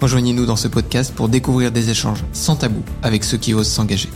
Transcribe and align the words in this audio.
Rejoignez-nous 0.00 0.46
dans 0.46 0.56
ce 0.56 0.66
podcast 0.66 1.14
pour 1.14 1.28
découvrir 1.28 1.72
des 1.72 1.90
échanges 1.90 2.24
sans 2.32 2.56
tabou 2.56 2.82
avec 3.02 3.22
ceux 3.22 3.36
qui 3.36 3.52
osent 3.52 3.68
s'engager. 3.68 4.08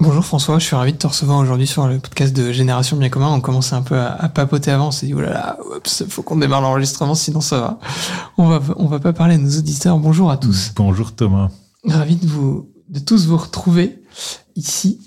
Bonjour 0.00 0.24
François, 0.24 0.58
je 0.58 0.64
suis 0.64 0.76
ravi 0.76 0.94
de 0.94 0.96
te 0.96 1.06
recevoir 1.06 1.40
aujourd'hui 1.40 1.66
sur 1.66 1.86
le 1.86 1.98
podcast 1.98 2.34
de 2.34 2.52
Génération 2.52 2.96
Bien 2.96 3.10
Commun. 3.10 3.28
On 3.28 3.42
commençait 3.42 3.74
un 3.74 3.82
peu 3.82 3.98
à, 3.98 4.30
papoter 4.30 4.70
avant, 4.70 4.88
on 4.88 4.90
s'est 4.90 5.04
dit, 5.04 5.12
oh 5.12 5.20
là 5.20 5.30
là, 5.30 5.58
oups, 5.76 6.04
faut 6.08 6.22
qu'on 6.22 6.36
démarre 6.36 6.62
l'enregistrement, 6.62 7.14
sinon 7.14 7.42
ça 7.42 7.60
va. 7.60 7.78
On 8.38 8.48
va, 8.48 8.62
on 8.76 8.86
va 8.86 8.98
pas 8.98 9.12
parler 9.12 9.34
à 9.34 9.38
nos 9.38 9.58
auditeurs. 9.58 9.98
Bonjour 9.98 10.30
à 10.30 10.38
tous. 10.38 10.72
Bonjour 10.74 11.12
Thomas. 11.12 11.50
Ravi 11.84 12.16
de 12.16 12.26
vous, 12.26 12.70
de 12.88 12.98
tous 12.98 13.26
vous 13.26 13.36
retrouver 13.36 14.02
ici. 14.56 15.00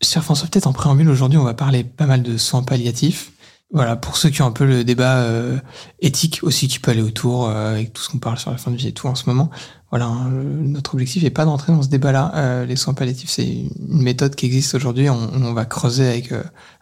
Cher 0.00 0.24
François, 0.24 0.48
peut-être 0.48 0.66
en 0.66 0.72
préambule, 0.72 1.08
aujourd'hui, 1.08 1.38
on 1.38 1.44
va 1.44 1.54
parler 1.54 1.84
pas 1.84 2.06
mal 2.06 2.24
de 2.24 2.36
soins 2.36 2.64
palliatifs. 2.64 3.30
Voilà, 3.70 3.96
pour 3.96 4.16
ceux 4.16 4.30
qui 4.30 4.40
ont 4.40 4.46
un 4.46 4.52
peu 4.52 4.64
le 4.64 4.82
débat 4.82 5.18
euh, 5.18 5.58
éthique 6.00 6.40
aussi 6.42 6.68
qui 6.68 6.78
peut 6.78 6.90
aller 6.90 7.02
autour 7.02 7.46
euh, 7.46 7.72
avec 7.72 7.92
tout 7.92 8.00
ce 8.02 8.08
qu'on 8.08 8.18
parle 8.18 8.38
sur 8.38 8.50
la 8.50 8.56
fin 8.56 8.70
de 8.70 8.76
vie 8.76 8.88
et 8.88 8.92
tout 8.92 9.08
en 9.08 9.14
ce 9.14 9.28
moment. 9.28 9.50
Voilà, 9.90 10.06
hein, 10.06 10.30
notre 10.30 10.94
objectif 10.94 11.22
n'est 11.22 11.30
pas 11.30 11.44
d'entrer 11.44 11.72
dans 11.74 11.82
ce 11.82 11.88
débat-là. 11.88 12.32
Euh, 12.34 12.64
les 12.64 12.76
soins 12.76 12.94
palliatifs, 12.94 13.28
c'est 13.28 13.46
une 13.46 14.02
méthode 14.02 14.34
qui 14.34 14.46
existe 14.46 14.74
aujourd'hui. 14.74 15.10
On, 15.10 15.18
on, 15.34 15.52
va 15.52 15.66
creuser 15.66 16.08
avec 16.08 16.32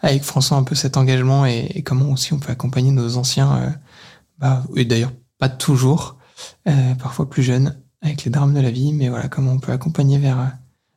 avec 0.01 0.23
François 0.23 0.59
un 0.59 0.63
peu 0.63 0.77
cet 0.77 0.97
engagement 0.97 1.45
et, 1.45 1.73
et, 1.75 1.83
comment 1.83 2.13
aussi 2.13 2.33
on 2.33 2.39
peut 2.39 2.53
accompagner 2.53 2.93
nos 2.93 3.17
anciens. 3.17 3.77
bah, 4.39 4.63
et 4.77 4.85
d'ailleurs 4.85 5.13
pas 5.41 5.49
toujours, 5.49 6.19
parfois 6.99 7.29
plus 7.29 7.43
jeunes, 7.43 7.77
avec 8.01 8.25
les 8.25 8.31
drames 8.31 8.55
de 8.55 8.61
la 8.61 8.71
vie, 8.71 8.93
mais 8.93 9.09
voilà 9.09 9.29
comment 9.29 9.53
on 9.53 9.59
peut 9.59 9.73
accompagner 9.73 10.19
vers 10.19 10.53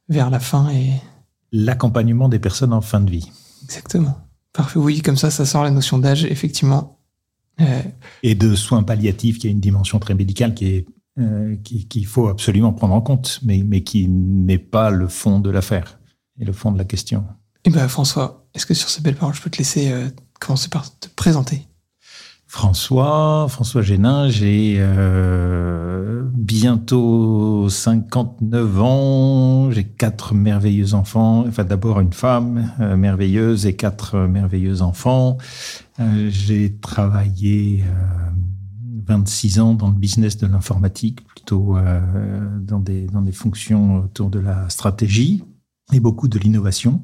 vers 0.07 0.29
la 0.29 0.39
fin 0.39 0.69
et 0.69 0.91
l'accompagnement 1.51 2.29
des 2.29 2.39
personnes 2.39 2.73
en 2.73 2.81
fin 2.81 3.01
de 3.01 3.09
vie. 3.09 3.31
Exactement. 3.63 4.28
Parfait, 4.53 4.79
oui, 4.79 5.01
comme 5.01 5.17
ça, 5.17 5.29
ça 5.29 5.45
sort 5.45 5.63
la 5.63 5.71
notion 5.71 5.97
d'âge, 5.97 6.25
effectivement. 6.25 6.99
Euh, 7.61 7.81
et 8.23 8.35
de 8.35 8.55
soins 8.55 8.83
palliatifs, 8.83 9.39
qui 9.39 9.47
a 9.47 9.49
une 9.49 9.59
dimension 9.59 9.99
très 9.99 10.15
médicale 10.15 10.53
qui 10.53 10.65
est 10.67 10.85
euh, 11.19 11.57
qu'il 11.89 12.05
faut 12.05 12.29
absolument 12.29 12.71
prendre 12.71 12.93
en 12.93 13.01
compte, 13.01 13.41
mais, 13.43 13.61
mais 13.65 13.81
qui 13.81 14.07
n'est 14.07 14.57
pas 14.57 14.89
le 14.89 15.09
fond 15.09 15.41
de 15.41 15.49
l'affaire 15.49 15.99
et 16.39 16.45
le 16.45 16.53
fond 16.53 16.71
de 16.71 16.77
la 16.77 16.85
question. 16.85 17.25
Eh 17.65 17.69
ben 17.69 17.89
François, 17.89 18.47
est-ce 18.53 18.65
que 18.65 18.73
sur 18.73 18.89
ces 18.89 19.01
belles 19.01 19.15
paroles, 19.17 19.35
je 19.35 19.41
peux 19.41 19.49
te 19.49 19.57
laisser 19.57 19.91
euh, 19.91 20.07
commencer 20.39 20.69
par 20.69 20.97
te 20.97 21.09
présenter? 21.09 21.67
François, 22.51 23.45
François 23.47 23.83
Génin, 23.83 24.27
j'ai 24.27 24.77
euh, 24.79 26.23
bientôt 26.33 27.69
59 27.69 28.81
ans, 28.81 29.69
j'ai 29.69 29.83
quatre 29.83 30.33
merveilleux 30.33 30.95
enfants, 30.95 31.45
enfin 31.47 31.63
d'abord 31.63 31.99
une 31.99 32.11
femme 32.11 32.73
euh, 32.79 32.97
merveilleuse 32.97 33.67
et 33.67 33.75
quatre 33.75 34.17
merveilleux 34.21 34.81
enfants. 34.81 35.37
Euh, 35.99 36.29
j'ai 36.31 36.75
travaillé 36.75 37.83
26 39.05 39.59
ans 39.59 39.75
dans 39.75 39.89
le 39.89 39.93
business 39.93 40.35
de 40.37 40.47
l'informatique, 40.47 41.23
plutôt 41.27 41.77
dans, 42.61 42.79
des, 42.79 43.05
dans 43.05 43.21
des 43.21 43.31
fonctions 43.31 44.05
autour 44.05 44.31
de 44.31 44.39
la 44.39 44.67
stratégie 44.69 45.43
et 45.93 45.99
beaucoup 45.99 46.27
de 46.27 46.39
l'innovation. 46.39 47.03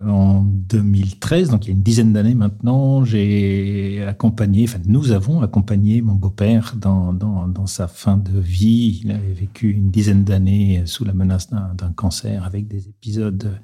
En 0.00 0.42
2013, 0.42 1.50
donc 1.50 1.64
il 1.64 1.70
y 1.70 1.72
a 1.72 1.74
une 1.74 1.82
dizaine 1.82 2.12
d'années 2.12 2.36
maintenant, 2.36 3.04
j'ai 3.04 4.04
accompagné, 4.06 4.62
enfin 4.62 4.78
nous 4.86 5.10
avons 5.10 5.42
accompagné 5.42 6.02
mon 6.02 6.14
beau-père 6.14 6.76
dans, 6.76 7.12
dans, 7.12 7.48
dans, 7.48 7.66
sa 7.66 7.88
fin 7.88 8.16
de 8.16 8.38
vie. 8.38 9.00
Il 9.02 9.10
avait 9.10 9.32
vécu 9.32 9.72
une 9.72 9.90
dizaine 9.90 10.22
d'années 10.22 10.82
sous 10.86 11.04
la 11.04 11.14
menace 11.14 11.50
d'un 11.50 11.92
cancer 11.96 12.44
avec 12.44 12.68
des 12.68 12.88
épisodes 12.88 13.58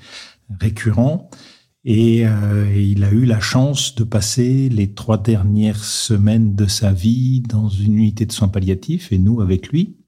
récurrents. 0.59 1.31
Et 1.85 2.27
euh, 2.27 2.75
il 2.75 3.05
a 3.05 3.13
eu 3.13 3.27
la 3.27 3.39
chance 3.39 3.95
de 3.95 4.03
passer 4.03 4.69
les 4.71 4.93
trois 4.93 5.19
dernières 5.19 5.85
semaines 5.85 6.57
de 6.57 6.67
sa 6.67 6.93
vie 6.93 7.43
dans 7.43 7.69
une 7.69 7.99
unité 7.99 8.27
de 8.27 8.33
soins 8.33 8.49
palliatifs, 8.49 9.13
et 9.13 9.19
nous 9.19 9.41
avec 9.41 9.69
lui. 9.69 9.99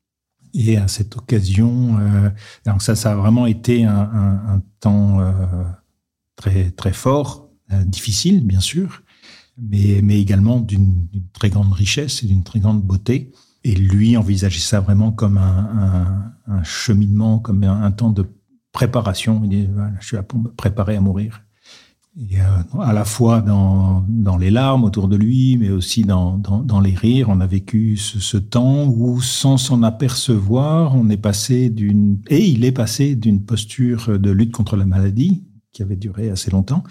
Et 0.54 0.76
à 0.76 0.88
cette 0.88 1.16
occasion, 1.16 1.98
euh, 2.00 2.30
donc 2.64 2.82
ça, 2.82 2.96
ça 2.96 3.12
a 3.12 3.14
vraiment 3.14 3.46
été 3.46 3.84
un 3.84 4.60
temps... 4.80 5.20
Euh, 5.20 5.32
très, 6.36 6.70
très 6.70 6.92
fort, 6.92 7.48
euh, 7.72 7.82
difficile, 7.84 8.46
bien 8.46 8.60
sûr, 8.60 9.02
mais, 9.58 10.00
mais 10.02 10.20
également 10.20 10.60
d'une 10.60 11.08
très 11.32 11.50
grande 11.50 11.72
richesse 11.72 12.22
et 12.22 12.26
d'une 12.26 12.44
très 12.44 12.60
grande 12.60 12.82
beauté. 12.82 13.32
Et 13.64 13.74
lui 13.74 14.16
envisageait 14.16 14.60
ça 14.60 14.80
vraiment 14.80 15.10
comme 15.10 15.38
un, 15.38 16.32
un, 16.46 16.62
cheminement, 16.62 17.40
comme 17.40 17.64
un, 17.64 17.90
temps 17.90 18.10
de 18.10 18.24
préparation. 18.70 19.40
Il 19.42 19.48
dit, 19.48 19.68
voilà, 19.72 19.90
je 19.98 20.06
suis 20.06 20.16
me 20.16 20.48
préparer 20.50 20.94
à 20.94 21.00
mourir. 21.00 21.42
Et 22.18 22.40
euh, 22.40 22.80
à 22.80 22.92
la 22.92 23.04
fois 23.04 23.42
dans, 23.42 24.04
dans, 24.08 24.38
les 24.38 24.50
larmes 24.50 24.84
autour 24.84 25.08
de 25.08 25.16
lui, 25.16 25.58
mais 25.58 25.70
aussi 25.70 26.02
dans, 26.02 26.38
dans, 26.38 26.80
les 26.80 26.94
rires, 26.94 27.28
on 27.28 27.40
a 27.40 27.46
vécu 27.46 27.96
ce 27.96 28.38
temps 28.38 28.86
où, 28.86 29.20
sans 29.20 29.58
s'en 29.58 29.82
apercevoir, 29.82 30.94
on 30.94 31.10
est 31.10 31.18
passé 31.18 31.68
d'une 31.68 32.20
et 32.28 32.46
il 32.46 32.64
est 32.64 32.72
passé 32.72 33.16
d'une 33.16 33.44
posture 33.44 34.18
de 34.18 34.30
lutte 34.30 34.52
contre 34.52 34.76
la 34.76 34.86
maladie, 34.86 35.44
qui 35.76 35.82
avait 35.82 35.96
duré 35.96 36.30
assez 36.30 36.50
longtemps, 36.50 36.84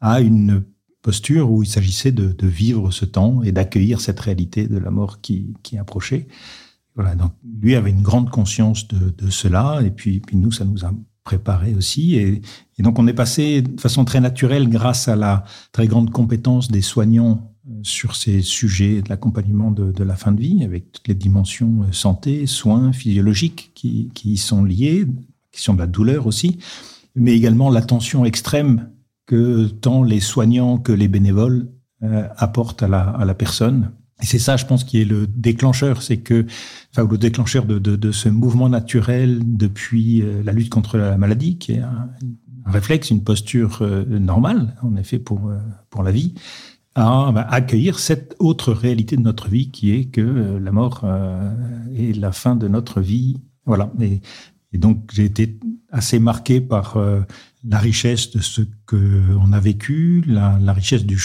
à 0.00 0.20
une 0.20 0.64
posture 1.02 1.52
où 1.52 1.62
il 1.62 1.68
s'agissait 1.68 2.10
de, 2.10 2.34
vivre 2.46 2.90
ce 2.90 3.04
temps 3.04 3.44
et 3.44 3.52
d'accueillir 3.52 4.00
cette 4.00 4.18
réalité 4.18 4.66
de 4.66 4.76
la 4.76 4.90
mort 4.90 5.20
qui, 5.20 5.54
approchait. 5.78 6.26
Voilà, 6.96 7.14
donc 7.14 7.32
lui 7.60 7.76
avait 7.76 7.90
une 7.90 8.02
grande 8.02 8.30
conscience 8.30 8.88
de, 8.88 9.30
cela, 9.30 9.82
et 9.84 9.90
puis, 9.90 10.18
puis 10.18 10.36
nous, 10.36 10.50
ça 10.50 10.64
nous 10.64 10.84
a 10.84 10.92
préparé 11.22 11.74
aussi. 11.74 12.16
Et, 12.16 12.42
donc 12.80 12.98
on 12.98 13.06
est 13.06 13.14
passé 13.14 13.62
de 13.62 13.80
façon 13.80 14.04
très 14.04 14.20
naturelle, 14.20 14.68
grâce 14.68 15.06
à 15.06 15.14
la 15.14 15.44
très 15.70 15.86
grande 15.86 16.10
compétence 16.10 16.70
des 16.70 16.82
soignants 16.82 17.54
euh, 17.70 17.74
sur 17.82 18.16
ces 18.16 18.42
sujets 18.42 19.00
de 19.00 19.08
l'accompagnement 19.08 19.70
de, 19.70 20.02
la 20.02 20.16
fin 20.16 20.32
de 20.32 20.40
vie, 20.40 20.64
avec 20.64 20.90
toutes 20.90 21.06
les 21.06 21.14
dimensions 21.14 21.82
euh, 21.82 21.92
santé, 21.92 22.46
soins, 22.46 22.92
physiologiques 22.92 23.70
qui, 23.74 24.10
qui 24.12 24.32
y 24.32 24.38
sont 24.38 24.64
liées, 24.64 25.06
question 25.52 25.74
de 25.74 25.78
la 25.78 25.86
douleur 25.86 26.26
aussi 26.26 26.58
mais 27.14 27.32
également 27.32 27.70
l'attention 27.70 28.24
extrême 28.24 28.90
que 29.26 29.66
tant 29.68 30.02
les 30.02 30.20
soignants 30.20 30.78
que 30.78 30.92
les 30.92 31.08
bénévoles 31.08 31.68
euh, 32.02 32.28
apportent 32.36 32.82
à 32.82 32.88
la, 32.88 33.34
personne. 33.34 33.92
Et 34.22 34.26
c'est 34.26 34.38
ça, 34.38 34.56
je 34.56 34.66
pense, 34.66 34.84
qui 34.84 35.00
est 35.00 35.04
le 35.04 35.26
déclencheur, 35.26 36.02
c'est 36.02 36.18
que, 36.18 36.46
enfin, 36.92 37.08
le 37.10 37.18
déclencheur 37.18 37.64
de, 37.64 38.12
ce 38.12 38.28
mouvement 38.28 38.68
naturel 38.68 39.40
depuis 39.56 40.22
euh, 40.22 40.42
la 40.44 40.52
lutte 40.52 40.70
contre 40.70 40.98
la 40.98 41.16
maladie, 41.16 41.56
qui 41.56 41.72
est 41.72 41.80
un, 41.80 42.10
réflexe, 42.66 43.10
une 43.10 43.22
posture 43.22 43.78
euh, 43.82 44.04
normale, 44.04 44.74
en 44.82 44.96
effet, 44.96 45.18
pour, 45.18 45.52
pour 45.88 46.02
la 46.02 46.10
vie, 46.10 46.34
à 46.94 47.30
bah, 47.32 47.46
accueillir 47.48 47.98
cette 47.98 48.36
autre 48.38 48.72
réalité 48.72 49.16
de 49.16 49.22
notre 49.22 49.48
vie, 49.48 49.70
qui 49.70 49.94
est 49.94 50.06
que 50.06 50.58
la 50.62 50.72
mort 50.72 51.04
est 51.96 52.16
la 52.16 52.32
fin 52.32 52.54
de 52.54 52.68
notre 52.68 53.00
vie. 53.00 53.40
Voilà. 53.66 53.90
Et 54.74 54.78
donc, 54.78 55.08
j'ai 55.12 55.24
été 55.24 55.56
assez 55.92 56.18
marqué 56.18 56.60
par 56.60 56.96
euh, 56.96 57.20
la 57.66 57.78
richesse 57.78 58.32
de 58.32 58.40
ce 58.40 58.62
qu'on 58.86 59.52
a 59.52 59.60
vécu, 59.60 60.24
la, 60.26 60.72
richesse 60.72 61.06
du... 61.06 61.22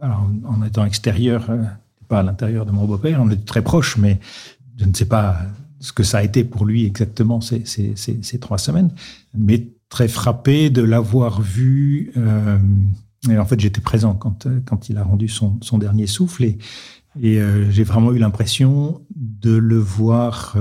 Alors, 0.00 0.30
en 0.46 0.64
étant 0.64 0.84
extérieur, 0.84 1.50
euh, 1.50 1.64
pas 2.06 2.20
à 2.20 2.22
l'intérieur 2.22 2.64
de 2.64 2.70
mon 2.70 2.86
beau-père, 2.86 3.20
on 3.20 3.28
est 3.28 3.44
très 3.44 3.62
proche, 3.62 3.96
mais 3.96 4.20
je 4.78 4.84
ne 4.84 4.94
sais 4.94 5.04
pas 5.04 5.40
ce 5.80 5.92
que 5.92 6.04
ça 6.04 6.18
a 6.18 6.22
été 6.22 6.44
pour 6.44 6.64
lui 6.64 6.86
exactement 6.86 7.40
ces, 7.40 7.64
ces, 7.64 8.38
trois 8.38 8.58
semaines, 8.58 8.92
mais 9.36 9.66
très 9.88 10.06
frappé 10.06 10.70
de 10.70 10.82
l'avoir 10.82 11.40
vu. 11.40 12.12
Euh, 12.16 12.56
et 13.28 13.36
en 13.36 13.44
fait, 13.44 13.58
j'étais 13.58 13.80
présent 13.80 14.14
quand, 14.14 14.46
quand 14.64 14.88
il 14.88 14.96
a 14.96 15.02
rendu 15.02 15.26
son, 15.26 15.58
son 15.60 15.78
dernier 15.78 16.06
souffle 16.06 16.44
et, 16.44 16.58
et 17.20 17.40
j'ai 17.70 17.82
vraiment 17.82 18.12
eu 18.12 18.18
l'impression 18.18 19.00
de 19.16 19.56
le 19.56 19.78
voir 19.78 20.56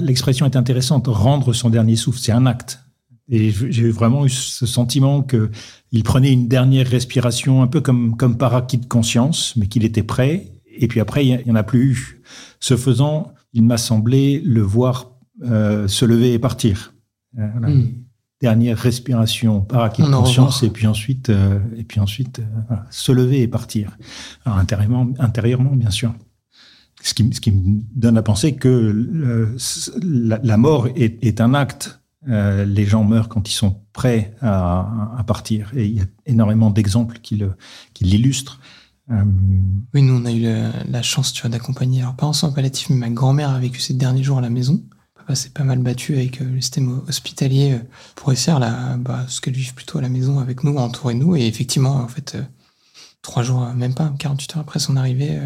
l'expression 0.00 0.46
est 0.46 0.56
intéressante. 0.56 1.06
Rendre 1.08 1.52
son 1.52 1.70
dernier 1.70 1.96
souffle, 1.96 2.18
c'est 2.18 2.32
un 2.32 2.46
acte. 2.46 2.80
Et 3.28 3.50
j'ai 3.50 3.90
vraiment 3.90 4.26
eu 4.26 4.30
ce 4.30 4.66
sentiment 4.66 5.22
que 5.22 5.50
il 5.92 6.02
prenait 6.02 6.32
une 6.32 6.48
dernière 6.48 6.86
respiration, 6.86 7.62
un 7.62 7.68
peu 7.68 7.80
comme 7.80 8.16
comme 8.16 8.36
par 8.36 8.54
acquis 8.56 8.78
de 8.78 8.86
conscience, 8.86 9.54
mais 9.56 9.66
qu'il 9.66 9.84
était 9.84 10.02
prêt. 10.02 10.48
Et 10.76 10.88
puis 10.88 11.00
après, 11.00 11.24
il 11.24 11.42
n'y 11.44 11.50
en 11.50 11.54
a 11.54 11.62
plus 11.62 11.92
eu. 11.92 12.22
Ce 12.58 12.76
faisant, 12.76 13.32
il 13.52 13.62
m'a 13.62 13.76
semblé 13.76 14.40
le 14.44 14.62
voir 14.62 15.12
euh, 15.44 15.86
se 15.86 16.04
lever 16.04 16.32
et 16.32 16.38
partir. 16.38 16.92
Euh, 17.38 17.46
hmm. 17.46 17.92
dernière 18.42 18.76
respiration 18.76 19.60
par 19.60 19.82
acquis 19.82 20.02
de 20.02 20.08
On 20.08 20.12
en 20.12 20.22
conscience 20.22 20.64
et 20.64 20.70
puis 20.70 20.88
ensuite, 20.88 21.30
euh, 21.30 21.60
et 21.76 21.84
puis 21.84 22.00
ensuite 22.00 22.40
euh, 22.40 22.42
voilà, 22.66 22.86
se 22.90 23.12
lever 23.12 23.42
et 23.42 23.48
partir. 23.48 23.96
Alors 24.44 24.58
intérieurement, 24.58 25.08
intérieurement 25.20 25.76
bien 25.76 25.90
sûr. 25.90 26.12
Ce 27.02 27.14
qui, 27.14 27.50
me 27.52 27.80
donne 27.94 28.18
à 28.18 28.22
penser 28.22 28.54
que 28.54 28.68
euh, 28.68 29.56
la, 30.02 30.56
mort 30.56 30.88
est, 30.94 31.40
un 31.40 31.54
acte. 31.54 32.00
Euh, 32.28 32.66
les 32.66 32.84
gens 32.84 33.04
meurent 33.04 33.30
quand 33.30 33.48
ils 33.48 33.54
sont 33.54 33.80
prêts 33.92 34.34
à, 34.42 35.24
partir. 35.26 35.72
Et 35.74 35.86
il 35.86 35.96
y 35.96 36.00
a 36.00 36.04
énormément 36.26 36.70
d'exemples 36.70 37.18
qui 37.22 37.42
l'illustrent. 38.00 38.60
Euh, 39.10 39.24
Oui, 39.94 40.02
nous, 40.02 40.14
on 40.14 40.24
a 40.26 40.32
eu 40.32 40.46
la 40.88 41.02
chance, 41.02 41.34
d'accompagner, 41.46 42.02
alors 42.02 42.14
pas 42.14 42.26
en 42.26 42.32
soins 42.32 42.52
palliatifs, 42.52 42.90
mais 42.90 42.96
ma 42.96 43.10
grand-mère 43.10 43.50
a 43.50 43.58
vécu 43.58 43.80
ces 43.80 43.94
derniers 43.94 44.22
jours 44.22 44.38
à 44.38 44.42
la 44.42 44.50
maison. 44.50 44.82
Papa 45.14 45.34
s'est 45.34 45.50
pas 45.50 45.64
mal 45.64 45.78
battu 45.78 46.14
avec 46.14 46.40
le 46.40 46.60
système 46.60 47.00
hospitalier 47.08 47.78
pour 48.14 48.32
essayer 48.32 48.58
la, 48.58 48.96
bah, 48.98 49.24
ce 49.28 49.40
qu'elle 49.40 49.54
vive 49.54 49.74
plutôt 49.74 49.98
à 49.98 50.02
la 50.02 50.10
maison 50.10 50.38
avec 50.38 50.64
nous, 50.64 50.76
entouré 50.76 51.14
de 51.14 51.20
nous. 51.20 51.34
Et 51.34 51.46
effectivement, 51.46 51.96
en 51.96 52.08
fait, 52.08 52.36
trois 53.22 53.42
jours, 53.42 53.64
même 53.74 53.94
pas, 53.94 54.12
48 54.18 54.56
heures 54.56 54.62
après 54.62 54.78
son 54.78 54.96
arrivée, 54.96 55.38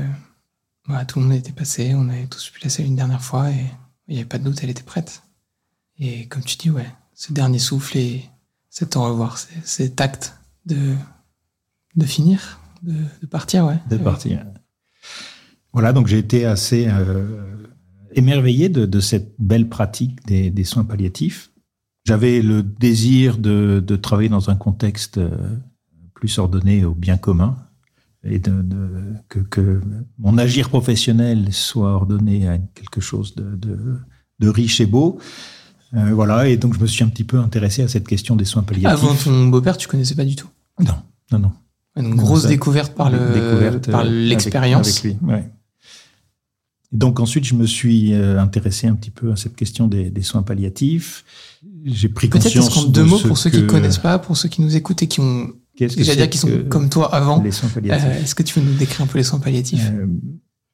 tout 1.09 1.19
le 1.19 1.27
monde 1.27 1.35
était 1.35 1.53
passé, 1.53 1.95
on 1.95 2.09
avait 2.09 2.27
tous 2.27 2.51
pu 2.51 2.61
la 2.63 2.71
saluer 2.71 2.89
une 2.89 2.97
dernière 2.97 3.23
fois 3.23 3.51
et 3.51 3.65
il 4.09 4.15
n'y 4.15 4.21
avait 4.21 4.29
pas 4.29 4.39
de 4.39 4.45
doute, 4.45 4.61
elle 4.63 4.71
était 4.71 4.83
prête. 4.83 5.23
Et 5.99 6.27
comme 6.27 6.43
tu 6.43 6.57
dis, 6.57 6.71
ouais, 6.71 6.89
ce 7.15 7.33
dernier 7.33 7.59
souffle 7.59 7.97
et 7.97 8.25
cet 8.69 8.97
au 8.97 9.05
revoir, 9.05 9.39
cet 9.39 10.01
acte 10.01 10.35
de, 10.67 10.97
finir, 12.05 12.59
de, 12.83 13.27
partir, 13.27 13.67
ouais. 13.67 13.79
de 13.89 13.97
partir. 13.97 14.45
Voilà, 15.73 15.93
donc 15.93 16.07
j'ai 16.07 16.19
été 16.19 16.45
assez 16.45 16.87
euh, 16.89 17.67
émerveillé 18.13 18.69
de, 18.69 19.01
cette 19.01 19.35
belle 19.39 19.69
pratique 19.69 20.27
des, 20.27 20.65
soins 20.65 20.85
palliatifs. 20.85 21.51
J'avais 22.05 22.43
le 22.43 22.63
désir 22.63 23.39
de, 23.39 23.83
de 23.85 23.97
travailler 23.97 24.29
dans 24.29 24.51
un 24.51 24.57
contexte 24.57 25.19
euh, 25.19 25.31
plus 26.15 26.39
ordonné 26.39 26.85
au 26.85 26.95
bien 26.95 27.17
commun 27.17 27.57
et 28.25 28.39
de, 28.39 28.63
de- 28.63 29.15
que, 29.29 29.39
que 29.41 29.81
mon 30.19 30.39
agir 30.39 30.69
professionnel 30.69 31.53
soit 31.53 31.93
ordonné 31.95 32.49
à 32.49 32.59
quelque 32.59 33.01
chose 33.01 33.35
de, 33.35 33.55
de- 33.57 33.99
de 34.41 34.49
riche 34.49 34.81
et 34.81 34.87
beau. 34.87 35.19
Euh, 35.95 36.13
voilà, 36.13 36.49
et 36.49 36.57
donc 36.57 36.75
je 36.75 36.81
me 36.81 36.87
suis 36.87 37.05
un 37.05 37.09
petit 37.09 37.23
peu 37.25 37.39
intéressé 37.39 37.83
à 37.83 37.89
cette 37.89 38.09
question 38.09 38.35
des 38.35 38.45
soins 38.45 38.63
palliatifs. 38.63 38.89
Avant 39.05 39.15
ton 39.15 39.47
beau-père, 39.47 39.77
tu 39.77 39.87
connaissais 39.87 40.15
pas 40.17 40.25
du 40.25 40.35
tout? 40.37 40.49
Non, 40.81 40.95
non, 41.33 41.39
non. 41.39 41.53
Non, 41.97 42.15
grosse 42.17 42.43
ça- 42.43 42.49
découverte 42.49 42.95
par 42.97 43.11
le, 43.11 43.19
euh, 43.21 44.03
l'expérience. 44.11 44.89
avec- 44.89 45.05
avec 45.05 45.21
lui, 45.23 45.29
ouais. 45.29 45.51
Et 46.93 46.97
Donc 46.97 47.21
ensuite, 47.21 47.45
je 47.45 47.55
me 47.55 47.67
suis 47.67 48.13
euh, 48.15 48.41
intéressé 48.41 48.87
un 48.89 48.95
petit 48.95 49.11
peu 49.11 49.31
à 49.33 49.37
cette 49.37 49.55
question 49.55 49.87
des, 49.87 50.11
des 50.11 50.23
soins 50.23 50.43
palliatifs. 50.43 51.25
J'ai 51.85 52.09
pris 52.09 52.29
Peut-être 52.29 52.45
conscience 52.45 52.67
est-ce 52.67 52.75
qu'en 52.75 52.85
de 52.87 52.93
deux 52.93 53.05
mots 53.05 53.19
pour 53.21 53.39
ceux 53.39 53.51
qui 53.51 53.61
que- 53.61 53.67
connaissent 53.67 53.99
pas, 53.99 54.19
pour 54.19 54.37
ceux 54.37 54.49
qui 54.49 54.63
nous 54.63 54.75
écoutent 54.75 55.03
et 55.03 55.07
qui 55.09 55.21
ont, 55.21 55.53
qu'est-ce 55.77 55.97
que 55.97 56.03
j'allais 56.03 56.17
c'est 56.17 56.23
dire, 56.23 56.31
qui 56.31 56.39
sont 56.39 56.49
que 56.49 56.63
comme 56.63 56.89
toi 56.89 57.15
avant, 57.15 57.43
les 57.43 57.51
soins 57.51 57.69
palliatifs. 57.69 58.07
euh, 58.07 58.23
est-ce 58.23 58.35
que 58.35 58.43
tu 58.43 58.59
veux 58.59 58.67
nous 58.67 58.77
décrire 58.77 59.03
un 59.03 59.07
peu 59.07 59.19
les 59.19 59.25
soins 59.25 59.39
palliatifs? 59.41 59.91
Euh, 59.93 60.07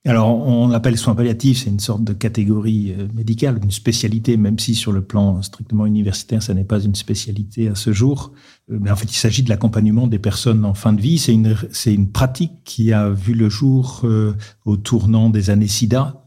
alors, 0.06 0.30
on 0.46 0.68
l'appelle 0.68 0.96
soins 0.96 1.14
palliatifs, 1.14 1.64
c'est 1.64 1.68
une 1.68 1.78
sorte 1.80 2.02
de 2.04 2.14
catégorie 2.14 2.94
euh, 2.98 3.06
médicale, 3.14 3.60
une 3.62 3.70
spécialité, 3.70 4.38
même 4.38 4.58
si 4.58 4.74
sur 4.74 4.92
le 4.92 5.02
plan 5.02 5.42
strictement 5.42 5.84
universitaire, 5.84 6.42
ça 6.42 6.54
n'est 6.54 6.64
pas 6.64 6.80
une 6.80 6.94
spécialité 6.94 7.68
à 7.68 7.74
ce 7.74 7.92
jour. 7.92 8.32
Mais 8.68 8.90
en 8.90 8.96
fait, 8.96 9.12
il 9.12 9.16
s'agit 9.16 9.42
de 9.42 9.50
l'accompagnement 9.50 10.06
des 10.06 10.18
personnes 10.18 10.64
en 10.64 10.72
fin 10.72 10.94
de 10.94 11.02
vie. 11.02 11.18
C'est 11.18 11.34
une, 11.34 11.54
c'est 11.72 11.92
une 11.92 12.10
pratique 12.10 12.52
qui 12.64 12.94
a 12.94 13.10
vu 13.10 13.34
le 13.34 13.50
jour 13.50 14.00
euh, 14.04 14.34
au 14.64 14.78
tournant 14.78 15.28
des 15.28 15.50
années 15.50 15.68
SIDA, 15.68 16.24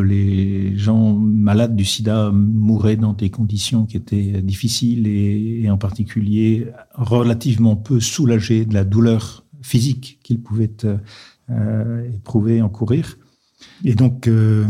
les 0.00 0.76
gens 0.76 1.14
malades 1.14 1.76
du 1.76 1.84
SIDA 1.84 2.30
mouraient 2.32 2.96
dans 2.96 3.12
des 3.12 3.30
conditions 3.30 3.86
qui 3.86 3.96
étaient 3.96 4.42
difficiles 4.42 5.06
et, 5.06 5.70
en 5.70 5.78
particulier 5.78 6.68
relativement 6.94 7.76
peu 7.76 8.00
soulagés 8.00 8.64
de 8.64 8.74
la 8.74 8.84
douleur 8.84 9.44
physique 9.62 10.18
qu'ils 10.22 10.40
pouvaient 10.40 10.70
euh, 11.50 12.10
éprouver, 12.14 12.62
encourir. 12.62 13.18
Et 13.84 13.94
donc, 13.94 14.28
euh, 14.28 14.64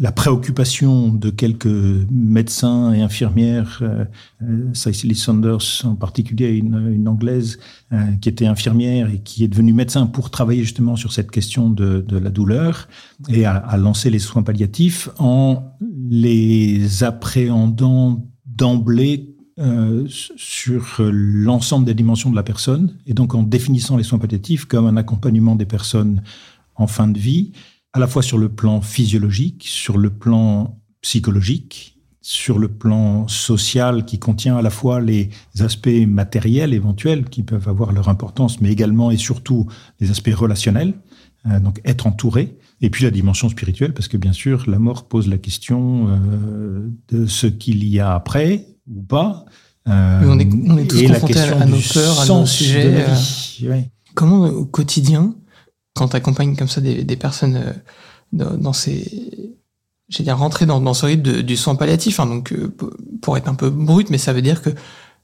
la 0.00 0.12
préoccupation 0.12 1.08
de 1.08 1.28
quelques 1.28 1.66
médecins 2.10 2.92
et 2.94 3.02
infirmières, 3.02 3.80
euh, 3.82 4.04
euh, 4.42 4.72
Cicely 4.72 5.14
Saunders 5.14 5.84
en 5.84 5.94
particulier, 5.94 6.48
une, 6.48 6.90
une 6.90 7.06
anglaise 7.06 7.58
euh, 7.92 7.98
qui 8.22 8.30
était 8.30 8.46
infirmière 8.46 9.10
et 9.10 9.20
qui 9.20 9.44
est 9.44 9.48
devenue 9.48 9.74
médecin 9.74 10.06
pour 10.06 10.30
travailler 10.30 10.62
justement 10.62 10.96
sur 10.96 11.12
cette 11.12 11.30
question 11.30 11.68
de, 11.68 12.00
de 12.00 12.16
la 12.16 12.30
douleur 12.30 12.88
et 13.28 13.44
à, 13.44 13.56
à 13.56 13.76
lancer 13.76 14.08
les 14.08 14.18
soins 14.18 14.42
palliatifs 14.42 15.10
en 15.18 15.64
les 16.08 17.04
appréhendant 17.04 18.26
d'emblée 18.46 19.36
euh, 19.58 20.06
sur 20.08 21.02
l'ensemble 21.12 21.84
des 21.84 21.92
dimensions 21.92 22.30
de 22.30 22.36
la 22.36 22.42
personne, 22.42 22.96
et 23.06 23.12
donc 23.12 23.34
en 23.34 23.42
définissant 23.42 23.98
les 23.98 24.04
soins 24.04 24.18
palliatifs 24.18 24.64
comme 24.64 24.86
un 24.86 24.96
accompagnement 24.96 25.54
des 25.54 25.66
personnes 25.66 26.22
en 26.76 26.86
fin 26.86 27.08
de 27.08 27.18
vie, 27.18 27.52
à 27.92 27.98
la 27.98 28.06
fois 28.06 28.22
sur 28.22 28.38
le 28.38 28.48
plan 28.48 28.80
physiologique, 28.80 29.64
sur 29.68 29.98
le 29.98 30.10
plan 30.10 30.78
psychologique, 31.02 31.96
sur 32.22 32.58
le 32.58 32.68
plan 32.68 33.26
social 33.26 34.04
qui 34.04 34.18
contient 34.18 34.56
à 34.56 34.62
la 34.62 34.70
fois 34.70 35.00
les 35.00 35.30
aspects 35.60 35.88
matériels 36.06 36.74
éventuels 36.74 37.24
qui 37.24 37.42
peuvent 37.42 37.68
avoir 37.68 37.92
leur 37.92 38.08
importance, 38.08 38.60
mais 38.60 38.70
également 38.70 39.10
et 39.10 39.16
surtout 39.16 39.66
les 40.00 40.10
aspects 40.10 40.34
relationnels, 40.34 40.94
euh, 41.46 41.58
donc 41.58 41.80
être 41.84 42.06
entouré, 42.06 42.56
et 42.82 42.90
puis 42.90 43.04
la 43.04 43.10
dimension 43.10 43.48
spirituelle, 43.48 43.94
parce 43.94 44.06
que 44.08 44.16
bien 44.18 44.32
sûr, 44.34 44.68
la 44.70 44.78
mort 44.78 45.08
pose 45.08 45.28
la 45.28 45.38
question 45.38 46.08
euh, 46.08 46.88
de 47.08 47.26
ce 47.26 47.46
qu'il 47.46 47.84
y 47.84 47.98
a 47.98 48.14
après 48.14 48.66
ou 48.88 49.02
pas. 49.02 49.44
Euh, 49.88 50.20
on 50.26 50.38
est- 50.38 50.48
on 50.68 50.76
est 50.76 50.86
tous 50.86 50.98
et 50.98 51.08
la 51.08 51.14
confrontés 51.18 51.40
à- 51.40 51.64
nos 51.66 51.78
peurs, 51.92 52.20
à 52.20 52.26
nos 52.26 52.46
sujets, 52.46 52.84
de 52.84 52.90
la 52.98 53.14
vie. 53.14 53.66
Ouais. 53.68 53.90
Comment 54.14 54.46
au 54.46 54.66
quotidien, 54.66 55.34
quand 55.94 56.08
tu 56.08 56.16
accompagnes 56.16 56.56
comme 56.56 56.68
ça 56.68 56.80
des, 56.80 57.16
personnes 57.16 57.56
euh, 57.56 57.72
dans, 58.32 58.56
dans 58.56 58.72
ces. 58.72 59.56
J'ai 60.08 60.24
dire 60.24 60.36
rentrer 60.36 60.66
dans, 60.66 60.94
ce 60.94 61.06
rythme 61.06 61.42
du 61.42 61.56
soin 61.56 61.76
palliatif, 61.76 62.18
hein, 62.18 62.26
donc 62.26 62.52
euh, 62.52 62.74
pour 63.22 63.36
être 63.36 63.48
un 63.48 63.54
peu 63.54 63.70
brut, 63.70 64.10
mais 64.10 64.18
ça 64.18 64.32
veut 64.32 64.42
dire 64.42 64.60
que 64.60 64.70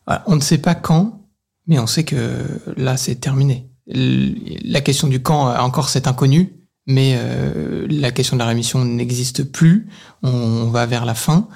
voilà, 0.07 0.23
on 0.27 0.37
ne 0.37 0.41
sait 0.41 0.59
pas 0.59 0.77
quand, 0.77 1.27
mais 1.67 1.81
on 1.81 1.89
sait 1.89 2.05
que 2.05 2.45
là 2.77 2.97
c'est 2.97 3.17
terminé. 3.17 3.69
La 3.89 4.81
question 4.81 5.09
du 5.09 5.21
quand 5.23 5.49
a 5.49 5.63
encore 5.63 5.89
cet 5.89 6.07
inconnu, 6.07 6.67
mais 6.87 7.17
euh, 7.19 7.87
la 7.91 8.13
question 8.13 8.37
de 8.37 8.41
la 8.41 8.47
rémission 8.47 8.85
n'existe 8.85 9.45
plus. 9.45 9.89
On, 10.23 10.31
on 10.31 10.71
va 10.71 10.87
vers 10.87 11.05
la 11.05 11.15
fin. 11.15 11.49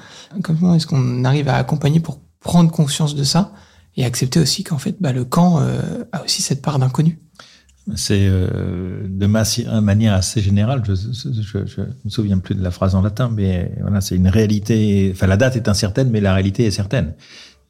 Comment 0.43 0.75
est-ce 0.75 0.87
qu'on 0.87 1.25
arrive 1.25 1.49
à 1.49 1.57
accompagner 1.57 2.01
pour 2.01 2.21
prendre 2.41 2.71
conscience 2.71 3.15
de 3.15 3.25
ça 3.25 3.53
et 3.97 4.05
accepter 4.05 4.41
aussi 4.41 4.65
qu'en 4.65 4.79
fait 4.79 4.97
bah, 5.01 5.13
le 5.13 5.25
quand 5.25 5.61
euh, 5.61 6.05
a 6.13 6.25
aussi 6.25 6.43
cette 6.43 6.63
part 6.63 6.79
d'inconnu? 6.79 7.21
C'est 7.97 8.29
euh, 8.29 9.07
de 9.09 9.27
ma 9.27 9.43
manière 9.81 10.15
assez 10.15 10.41
générale, 10.41 10.83
je, 10.85 10.95
je 10.95 11.81
me 12.05 12.11
souviens 12.11 12.39
plus 12.39 12.55
de 12.55 12.63
la 12.63 12.71
phrase 12.71 12.95
en 12.95 13.03
latin, 13.03 13.31
mais 13.35 13.73
voilà, 13.81 14.01
c'est 14.01 14.17
une 14.17 14.29
réalité. 14.29 15.11
Enfin, 15.13 15.27
la 15.27 15.37
date 15.37 15.57
est 15.57 15.69
incertaine, 15.69 16.11
mais 16.11 16.21
la 16.21 16.35
réalité 16.35 16.65
est 16.65 16.71
certaine. 16.71 17.15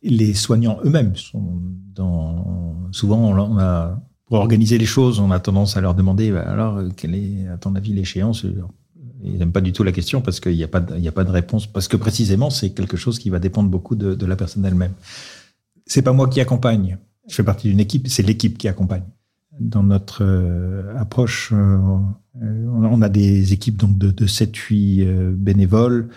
Les 0.02 0.34
soignants 0.34 0.78
eux-mêmes 0.84 1.14
sont 1.16 1.60
dans. 1.94 2.88
Souvent, 2.92 3.18
on 3.18 3.58
a 3.58 4.02
pour 4.26 4.38
organiser 4.38 4.78
les 4.78 4.86
choses, 4.86 5.18
on 5.18 5.30
a 5.32 5.40
tendance 5.40 5.76
à 5.76 5.80
leur 5.80 5.94
demander 5.94 6.30
bah, 6.30 6.42
alors 6.42 6.80
quelle 6.96 7.14
est 7.16 7.48
à 7.48 7.56
ton 7.56 7.74
avis 7.74 7.92
l'échéance? 7.92 8.46
Ils 9.22 9.38
n'aiment 9.38 9.52
pas 9.52 9.60
du 9.60 9.72
tout 9.72 9.82
la 9.82 9.92
question 9.92 10.20
parce 10.20 10.38
qu'il 10.38 10.54
n'y 10.54 10.64
a 10.64 10.68
pas 10.68 10.80
de, 10.80 11.06
a 11.06 11.12
pas 11.12 11.24
de 11.24 11.30
réponse 11.30 11.66
parce 11.66 11.88
que 11.88 11.96
précisément 11.96 12.48
c'est 12.48 12.70
quelque 12.70 12.96
chose 12.96 13.18
qui 13.18 13.28
va 13.28 13.40
dépendre 13.40 13.68
beaucoup 13.68 13.96
de, 13.96 14.14
de 14.14 14.26
la 14.26 14.36
personne 14.36 14.64
elle-même. 14.64 14.94
C'est 15.84 16.02
pas 16.02 16.12
moi 16.12 16.28
qui 16.28 16.40
accompagne. 16.40 16.98
Je 17.28 17.34
fais 17.34 17.42
partie 17.42 17.68
d'une 17.68 17.80
équipe. 17.80 18.06
C'est 18.08 18.22
l'équipe 18.22 18.56
qui 18.56 18.68
accompagne 18.68 19.02
dans 19.60 19.82
notre 19.82 20.24
euh, 20.24 20.96
approche, 20.98 21.52
euh, 21.52 21.78
on 22.42 23.02
a 23.02 23.08
des 23.08 23.52
équipes 23.52 23.76
donc 23.76 23.98
de, 23.98 24.10
de 24.10 24.26
7-8 24.26 25.04
euh, 25.04 25.32
bénévoles 25.32 26.08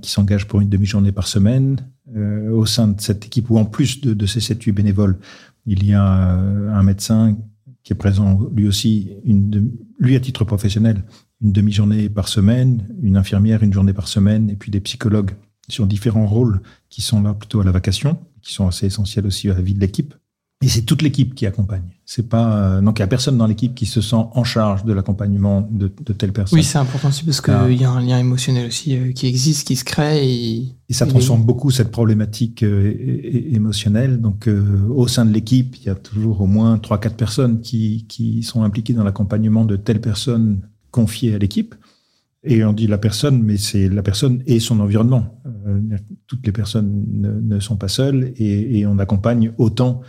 qui 0.00 0.12
s'engagent 0.12 0.46
pour 0.46 0.60
une 0.60 0.68
demi-journée 0.68 1.10
par 1.10 1.26
semaine. 1.26 1.76
Au 2.52 2.66
sein 2.66 2.86
de 2.86 3.00
cette 3.00 3.26
équipe, 3.26 3.50
ou 3.50 3.58
en 3.58 3.64
plus 3.64 4.00
de, 4.00 4.14
de 4.14 4.26
ces 4.26 4.38
7-8 4.38 4.70
bénévoles, 4.70 5.18
il 5.66 5.84
y 5.84 5.92
a 5.92 6.04
un 6.04 6.82
médecin 6.84 7.36
qui 7.82 7.92
est 7.92 7.96
présent 7.96 8.38
lui 8.54 8.68
aussi, 8.68 9.10
une 9.24 9.72
lui 9.98 10.14
à 10.14 10.20
titre 10.20 10.44
professionnel, 10.44 11.02
une 11.40 11.50
demi-journée 11.50 12.08
par 12.08 12.28
semaine, 12.28 12.86
une 13.02 13.16
infirmière 13.16 13.64
une 13.64 13.72
journée 13.72 13.92
par 13.92 14.06
semaine, 14.06 14.50
et 14.50 14.54
puis 14.54 14.70
des 14.70 14.78
psychologues 14.78 15.32
sur 15.68 15.88
différents 15.88 16.26
rôles 16.26 16.60
qui 16.88 17.02
sont 17.02 17.20
là 17.20 17.34
plutôt 17.34 17.60
à 17.60 17.64
la 17.64 17.72
vacation, 17.72 18.18
qui 18.40 18.52
sont 18.52 18.68
assez 18.68 18.86
essentiels 18.86 19.26
aussi 19.26 19.50
à 19.50 19.54
la 19.54 19.62
vie 19.62 19.74
de 19.74 19.80
l'équipe. 19.80 20.14
Et 20.62 20.68
c'est 20.68 20.82
toute 20.82 21.02
l'équipe 21.02 21.34
qui 21.34 21.44
accompagne. 21.46 21.82
C'est 22.06 22.28
pas 22.28 22.56
euh, 22.56 22.80
donc 22.80 22.98
il 22.98 23.02
y 23.02 23.04
a 23.04 23.08
personne 23.08 23.36
dans 23.36 23.46
l'équipe 23.46 23.74
qui 23.74 23.86
se 23.86 24.00
sent 24.00 24.16
en 24.32 24.44
charge 24.44 24.84
de 24.84 24.92
l'accompagnement 24.92 25.68
de, 25.70 25.92
de 26.04 26.12
telle 26.12 26.32
personne. 26.32 26.58
Oui, 26.58 26.64
c'est 26.64 26.78
important 26.78 27.08
aussi 27.08 27.24
parce 27.24 27.40
qu'il 27.40 27.52
ah. 27.52 27.70
y 27.70 27.84
a 27.84 27.90
un 27.90 28.00
lien 28.00 28.18
émotionnel 28.18 28.68
aussi 28.68 28.96
euh, 28.96 29.12
qui 29.12 29.26
existe, 29.26 29.66
qui 29.66 29.76
se 29.76 29.84
crée 29.84 30.24
et, 30.24 30.74
et 30.88 30.92
ça 30.92 31.06
transforme 31.06 31.42
et... 31.42 31.44
beaucoup 31.44 31.70
cette 31.70 31.90
problématique 31.90 32.62
euh, 32.62 32.94
émotionnelle. 33.50 34.20
Donc 34.20 34.46
euh, 34.46 34.86
au 34.88 35.08
sein 35.08 35.24
de 35.24 35.32
l'équipe, 35.32 35.76
il 35.76 35.86
y 35.86 35.90
a 35.90 35.96
toujours 35.96 36.40
au 36.40 36.46
moins 36.46 36.78
trois 36.78 36.98
quatre 36.98 37.16
personnes 37.16 37.60
qui 37.60 38.06
qui 38.08 38.42
sont 38.42 38.62
impliquées 38.62 38.94
dans 38.94 39.04
l'accompagnement 39.04 39.64
de 39.64 39.76
telle 39.76 40.00
personne 40.00 40.60
confiée 40.90 41.34
à 41.34 41.38
l'équipe. 41.38 41.74
Et 42.44 42.64
on 42.64 42.72
dit 42.72 42.88
la 42.88 42.98
personne, 42.98 43.40
mais 43.42 43.56
c'est 43.56 43.88
la 43.88 44.02
personne 44.02 44.42
et 44.46 44.58
son 44.58 44.80
environnement. 44.80 45.40
Euh, 45.46 45.80
toutes 46.26 46.44
les 46.44 46.52
personnes 46.52 47.04
ne, 47.08 47.30
ne 47.30 47.60
sont 47.60 47.76
pas 47.76 47.86
seules 47.86 48.32
et, 48.36 48.80
et, 48.80 48.86
on 48.86 48.98
accompagne 48.98 49.52
autant 49.58 50.00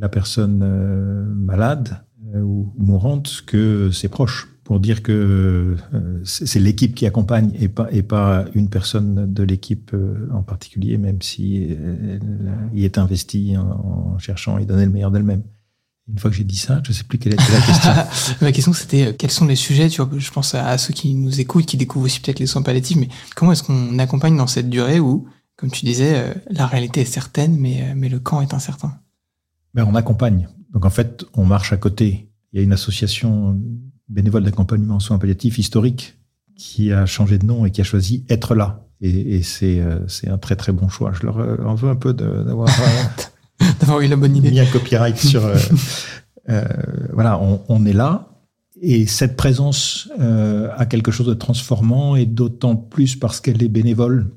la 0.00 0.08
personne 0.08 0.60
euh, 0.62 1.24
malade 1.34 2.02
euh, 2.34 2.40
ou 2.40 2.72
mourante 2.76 3.42
que 3.46 3.90
ses 3.90 4.08
proches 4.08 4.48
pour 4.64 4.80
dire 4.80 5.02
que 5.02 5.76
euh, 5.94 6.20
c'est 6.24 6.60
l'équipe 6.60 6.94
qui 6.94 7.06
accompagne 7.06 7.52
et 7.58 7.68
pas, 8.02 8.44
une 8.54 8.68
personne 8.68 9.32
de 9.32 9.42
l'équipe 9.42 9.96
en 10.30 10.42
particulier, 10.42 10.98
même 10.98 11.22
si 11.22 11.62
elle 11.62 12.20
y 12.74 12.84
est 12.84 12.98
investie 12.98 13.56
en, 13.56 14.18
cherchant 14.18 14.58
et 14.58 14.66
donner 14.66 14.84
le 14.84 14.90
meilleur 14.90 15.10
d'elle-même. 15.10 15.42
Une 16.06 16.18
fois 16.18 16.30
que 16.30 16.36
j'ai 16.36 16.44
dit 16.44 16.58
ça, 16.58 16.82
je 16.86 16.92
sais 16.92 17.04
plus 17.04 17.16
quelle 17.16 17.32
était 17.32 17.50
la 17.50 17.60
question. 17.60 17.90
Ma 18.42 18.52
question, 18.52 18.74
c'était 18.74 19.14
quels 19.14 19.30
sont 19.30 19.46
les 19.46 19.56
sujets, 19.56 19.88
tu 19.88 20.02
vois, 20.02 20.18
je 20.18 20.30
pense 20.30 20.54
à, 20.54 20.76
ceux 20.76 20.92
qui 20.92 21.14
nous 21.14 21.40
écoutent, 21.40 21.64
qui 21.64 21.78
découvrent 21.78 22.04
aussi 22.04 22.20
peut-être 22.20 22.38
les 22.38 22.46
soins 22.46 22.60
palliatifs, 22.60 22.98
mais 22.98 23.08
comment 23.36 23.52
est-ce 23.52 23.62
qu'on 23.62 23.98
accompagne 23.98 24.36
dans 24.36 24.46
cette 24.46 24.68
durée 24.68 25.00
où, 25.00 25.26
comme 25.56 25.70
tu 25.70 25.86
disais, 25.86 26.34
la 26.50 26.66
réalité 26.66 27.00
est 27.00 27.06
certaine, 27.06 27.56
mais 27.56 28.08
le 28.10 28.18
camp 28.18 28.42
est 28.42 28.52
incertain? 28.52 29.00
Ben, 29.74 29.84
On 29.88 29.94
accompagne. 29.94 30.48
Donc 30.72 30.84
en 30.84 30.90
fait, 30.90 31.24
on 31.34 31.44
marche 31.44 31.72
à 31.72 31.76
côté. 31.76 32.30
Il 32.52 32.58
y 32.58 32.60
a 32.60 32.64
une 32.64 32.72
association 32.72 33.60
bénévole 34.08 34.44
d'accompagnement 34.44 34.96
en 34.96 35.00
soins 35.00 35.18
palliatifs 35.18 35.58
historique 35.58 36.18
qui 36.56 36.92
a 36.92 37.06
changé 37.06 37.38
de 37.38 37.46
nom 37.46 37.66
et 37.66 37.70
qui 37.70 37.80
a 37.80 37.84
choisi 37.84 38.24
être 38.28 38.54
là. 38.54 38.86
Et, 39.00 39.36
et 39.36 39.42
c'est 39.42 39.80
euh, 39.80 40.06
c'est 40.08 40.28
un 40.28 40.38
très 40.38 40.56
très 40.56 40.72
bon 40.72 40.88
choix. 40.88 41.12
Je 41.12 41.24
leur 41.24 41.38
euh, 41.38 41.56
en 41.64 41.74
veux 41.74 41.88
un 41.88 41.96
peu 41.96 42.12
d'avoir 42.12 42.68
d'avoir 43.80 44.00
eu 44.00 44.08
la 44.08 44.16
bonne 44.16 44.36
idée. 44.36 44.50
Mis 44.50 44.60
un 44.60 44.66
copyright 44.66 45.16
sur. 45.16 45.44
Euh, 45.44 45.56
euh, 46.48 46.64
voilà, 47.12 47.40
on, 47.40 47.62
on, 47.68 47.84
est 47.86 47.92
là. 47.92 48.28
Et 48.80 49.06
cette 49.06 49.36
présence 49.36 50.08
euh, 50.20 50.68
a 50.76 50.86
quelque 50.86 51.10
chose 51.10 51.26
de 51.26 51.34
transformant 51.34 52.16
et 52.16 52.26
d'autant 52.26 52.76
plus 52.76 53.16
parce 53.16 53.40
qu'elle 53.40 53.62
est 53.62 53.68
bénévole. 53.68 54.30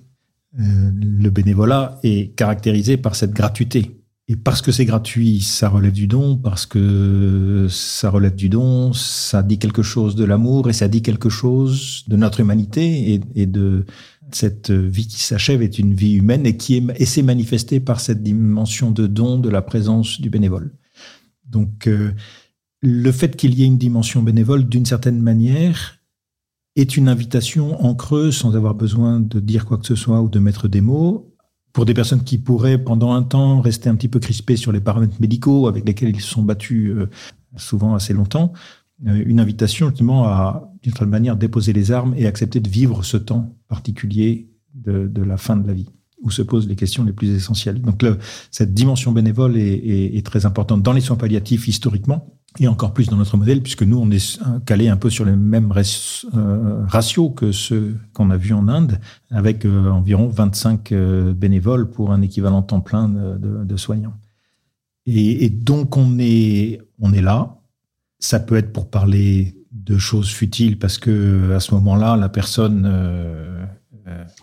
le 0.57 1.29
bénévolat 1.29 1.99
est 2.03 2.35
caractérisé 2.35 2.97
par 2.97 3.15
cette 3.15 3.31
gratuité. 3.31 4.00
Et 4.31 4.37
parce 4.37 4.61
que 4.61 4.71
c'est 4.71 4.85
gratuit, 4.85 5.41
ça 5.41 5.67
relève 5.67 5.91
du 5.91 6.07
don, 6.07 6.37
parce 6.37 6.65
que 6.65 7.67
ça 7.69 8.09
relève 8.09 8.33
du 8.33 8.47
don, 8.47 8.93
ça 8.93 9.43
dit 9.43 9.59
quelque 9.59 9.83
chose 9.83 10.15
de 10.15 10.23
l'amour 10.23 10.69
et 10.69 10.73
ça 10.73 10.87
dit 10.87 11.01
quelque 11.01 11.27
chose 11.27 12.05
de 12.07 12.15
notre 12.15 12.39
humanité 12.39 13.21
et, 13.35 13.45
de 13.45 13.85
cette 14.31 14.71
vie 14.71 15.05
qui 15.05 15.21
s'achève 15.21 15.61
est 15.61 15.77
une 15.77 15.93
vie 15.93 16.13
humaine 16.13 16.45
et 16.45 16.55
qui 16.55 16.77
est, 16.77 16.83
et 16.95 17.05
s'est 17.05 17.23
manifestée 17.23 17.81
par 17.81 17.99
cette 17.99 18.23
dimension 18.23 18.91
de 18.91 19.05
don 19.05 19.37
de 19.37 19.49
la 19.49 19.61
présence 19.61 20.21
du 20.21 20.29
bénévole. 20.29 20.71
Donc, 21.49 21.87
euh, 21.87 22.13
le 22.79 23.11
fait 23.11 23.35
qu'il 23.35 23.53
y 23.55 23.63
ait 23.63 23.67
une 23.67 23.77
dimension 23.77 24.23
bénévole, 24.23 24.63
d'une 24.63 24.85
certaine 24.85 25.19
manière, 25.19 25.99
est 26.77 26.95
une 26.95 27.09
invitation 27.09 27.83
en 27.85 27.95
creux, 27.95 28.31
sans 28.31 28.55
avoir 28.55 28.75
besoin 28.75 29.19
de 29.19 29.41
dire 29.41 29.65
quoi 29.65 29.77
que 29.77 29.87
ce 29.87 29.95
soit 29.95 30.21
ou 30.21 30.29
de 30.29 30.39
mettre 30.39 30.69
des 30.69 30.79
mots, 30.79 31.30
pour 31.73 31.85
des 31.85 31.93
personnes 31.93 32.23
qui 32.23 32.37
pourraient 32.37 32.77
pendant 32.77 33.13
un 33.13 33.23
temps 33.23 33.61
rester 33.61 33.89
un 33.89 33.95
petit 33.95 34.07
peu 34.07 34.19
crispées 34.19 34.57
sur 34.57 34.71
les 34.71 34.81
paramètres 34.81 35.19
médicaux 35.19 35.67
avec 35.67 35.85
lesquels 35.85 36.09
ils 36.09 36.21
se 36.21 36.29
sont 36.29 36.43
battus 36.43 36.91
euh, 36.91 37.09
souvent 37.57 37.95
assez 37.95 38.13
longtemps, 38.13 38.53
euh, 39.07 39.23
une 39.25 39.39
invitation 39.39 39.89
justement 39.89 40.25
à, 40.25 40.71
d'une 40.83 40.91
certaine 40.91 41.09
manière, 41.09 41.35
déposer 41.35 41.73
les 41.73 41.91
armes 41.91 42.13
et 42.17 42.27
accepter 42.27 42.59
de 42.59 42.69
vivre 42.69 43.03
ce 43.03 43.17
temps 43.17 43.55
particulier 43.67 44.49
de, 44.73 45.09
la 45.21 45.37
fin 45.37 45.57
de 45.57 45.67
la 45.67 45.73
vie 45.73 45.89
où 46.21 46.29
se 46.29 46.41
posent 46.41 46.67
les 46.67 46.75
questions 46.75 47.03
les 47.03 47.13
plus 47.13 47.31
essentielles. 47.31 47.81
Donc 47.81 48.05
cette 48.51 48.73
dimension 48.73 49.11
bénévole 49.11 49.57
est, 49.57 50.25
très 50.25 50.45
importante 50.45 50.83
dans 50.83 50.93
les 50.93 51.01
soins 51.01 51.15
palliatifs 51.15 51.67
historiquement 51.67 52.37
et 52.59 52.67
encore 52.67 52.93
plus 52.93 53.07
dans 53.07 53.15
notre 53.15 53.37
modèle 53.37 53.61
puisque 53.61 53.83
nous 53.83 53.97
on 53.97 54.09
est 54.11 54.39
calé 54.65 54.89
un 54.89 54.97
peu 54.97 55.09
sur 55.09 55.23
les 55.23 55.35
mêmes 55.35 55.71
euh, 56.35 56.85
ratios 56.85 57.31
que 57.35 57.51
ceux 57.51 57.97
qu'on 58.13 58.29
a 58.29 58.37
vus 58.37 58.53
en 58.53 58.67
Inde 58.67 58.99
avec 59.29 59.65
euh, 59.65 59.89
environ 59.89 60.27
25 60.27 60.91
euh, 60.91 61.33
bénévoles 61.33 61.89
pour 61.89 62.11
un 62.11 62.21
équivalent 62.21 62.61
temps 62.61 62.81
plein 62.81 63.07
de, 63.07 63.37
de, 63.37 63.63
de 63.63 63.77
soignants. 63.77 64.15
Et, 65.05 65.45
et, 65.45 65.49
donc 65.49 65.95
on 65.97 66.17
est 66.19 66.81
on 66.99 67.13
est 67.13 67.21
là. 67.21 67.57
Ça 68.19 68.39
peut 68.39 68.57
être 68.57 68.71
pour 68.73 68.89
parler 68.89 69.55
de 69.71 69.97
choses 69.97 70.29
futiles 70.29 70.77
parce 70.77 70.97
que 70.97 71.53
à 71.53 71.59
ce 71.59 71.73
moment-là 71.75 72.17
la 72.17 72.29
personne 72.29 72.85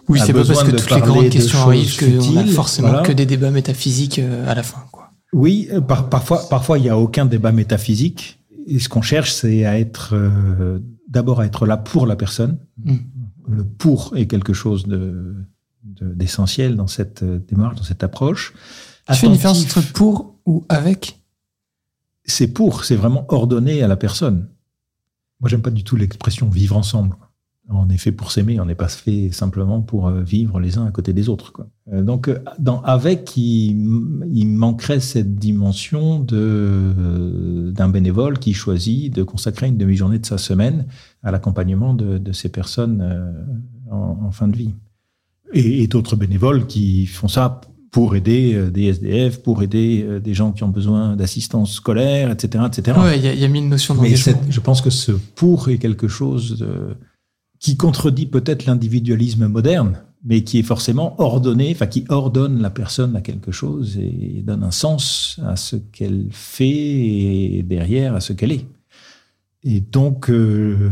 oui, 0.09 0.19
c'est 0.25 0.33
pas 0.33 0.45
parce 0.45 0.65
que 0.65 0.71
toutes 0.71 0.91
les 0.91 1.01
grandes 1.01 1.29
questions 1.29 1.59
arrivent 1.61 1.99
qu'on 1.99 2.37
a 2.39 2.45
forcément 2.47 2.89
voilà. 2.89 3.03
que 3.03 3.13
des 3.13 3.27
débats 3.27 3.51
métaphysiques 3.51 4.19
à 4.19 4.55
la 4.55 4.63
fin. 4.63 4.88
Oui, 5.33 5.69
par, 5.87 6.09
parfois, 6.09 6.49
parfois 6.49 6.79
il 6.79 6.83
n'y 6.83 6.89
a 6.89 6.99
aucun 6.99 7.27
débat 7.27 7.53
métaphysique. 7.53 8.41
Et 8.67 8.79
ce 8.79 8.89
qu'on 8.89 9.03
cherche, 9.03 9.33
c'est 9.33 9.65
à 9.65 9.79
être 9.79 10.11
euh, 10.15 10.79
d'abord 11.09 11.41
à 11.41 11.47
être 11.47 11.67
là 11.67 11.77
pour 11.77 12.07
la 12.07 12.17
personne. 12.17 12.59
Mm. 12.85 12.97
Le 13.49 13.65
pour 13.65 14.17
est 14.17 14.27
quelque 14.27 14.53
chose 14.53 14.87
de 14.87 15.35
d'essentiel 16.01 16.77
dans 16.77 16.87
cette 16.87 17.25
démarche, 17.25 17.77
dans 17.77 17.83
cette 17.83 18.05
approche. 18.05 18.53
Tu 19.09 19.15
fais 19.15 19.27
une 19.27 19.33
différence 19.33 19.63
entre 19.65 19.81
pour 19.93 20.39
ou 20.45 20.65
avec? 20.69 21.23
C'est 22.25 22.49
pour, 22.49 22.85
c'est 22.85 22.95
vraiment 22.95 23.25
ordonné 23.29 23.83
à 23.83 23.89
la 23.89 23.97
personne. 23.97 24.49
Moi, 25.41 25.49
j'aime 25.49 25.63
pas 25.63 25.71
du 25.71 25.85
tout 25.85 25.97
l'expression 25.97 26.51
vivre 26.51 26.77
ensemble 26.77 27.17
on 27.71 27.89
est 27.91 27.99
fait 27.99 28.13
pour 28.13 28.33
s'aimer, 28.33 28.61
on 28.61 28.65
n'est 28.65 28.75
pas 28.75 28.89
fait 28.89 29.31
simplement 29.31 29.83
pour 29.83 30.09
euh, 30.09 30.23
vivre 30.23 30.59
les 30.59 30.79
uns 30.79 30.87
à 30.87 30.91
côté 30.91 31.13
des 31.13 31.29
autres. 31.29 31.53
Quoi. 31.53 31.69
Euh, 31.93 32.03
donc, 32.03 32.29
euh, 32.29 32.39
dans 32.59 32.81
avec, 32.83 33.37
il, 33.37 33.77
il 34.33 34.47
manquerait 34.47 35.01
cette 35.01 35.37
dimension 35.37 36.21
de 36.21 37.73
d'un 37.75 37.89
bénévole 37.91 38.39
qui 38.39 38.55
choisit 38.55 39.15
de 39.15 39.23
consacrer 39.23 39.67
une 39.67 39.77
demi-journée 39.77 40.19
de 40.19 40.27
sa 40.27 40.39
semaine 40.39 40.87
à 41.23 41.31
l'accompagnement 41.31 41.93
de, 41.93 42.19
de, 42.19 42.33
ces 42.33 42.49
personnes 42.49 43.05
en, 43.91 44.19
en, 44.25 44.31
fin 44.31 44.49
de 44.49 44.57
vie. 44.57 44.75
Et, 45.53 45.83
et 45.83 45.87
d'autres 45.87 46.17
bénévoles 46.17 46.67
qui 46.67 47.07
font 47.07 47.29
ça 47.29 47.61
pour 47.91 48.17
aider 48.17 48.71
des 48.71 48.85
SDF, 48.85 49.43
pour 49.43 49.63
aider 49.63 50.21
des 50.23 50.35
gens 50.35 50.53
qui 50.53 50.65
ont 50.65 50.69
besoin 50.69 51.17
d'assistance 51.17 51.73
scolaire, 51.73 52.31
etc., 52.31 52.65
etc. 52.67 52.99
Ouais, 53.01 53.19
il 53.19 53.25
y, 53.25 53.29
a, 53.29 53.35
y 53.35 53.45
a 53.45 53.49
mille 53.49 53.69
notions 53.69 53.95
d'engagement. 53.95 54.41
Mais 54.47 54.53
je 54.53 54.61
pense 54.61 54.81
que 54.81 54.91
ce 54.91 55.13
pour 55.13 55.69
est 55.69 55.79
quelque 55.79 56.09
chose 56.09 56.59
de 56.59 56.97
qui 57.59 57.77
contredit 57.77 58.27
peut-être 58.27 58.67
l'individualisme 58.67 59.47
moderne, 59.49 60.03
mais 60.25 60.43
qui 60.43 60.59
est 60.59 60.65
forcément 60.65 61.21
ordonné, 61.21 61.71
enfin 61.73 61.87
qui 61.87 62.05
ordonne 62.09 62.61
la 62.61 62.71
personne 62.71 63.17
à 63.17 63.21
quelque 63.21 63.53
chose 63.53 63.97
et 63.99 64.43
donne 64.45 64.63
un 64.63 64.71
sens 64.71 65.41
à 65.45 65.57
ce 65.57 65.77
qu'elle 65.77 66.29
fait 66.31 66.69
et 66.69 67.63
derrière 67.63 68.15
à 68.15 68.21
ce 68.21 68.33
qu'elle 68.33 68.53
est. 68.53 68.67
Et 69.65 69.81
donc, 69.81 70.31
euh, 70.31 70.91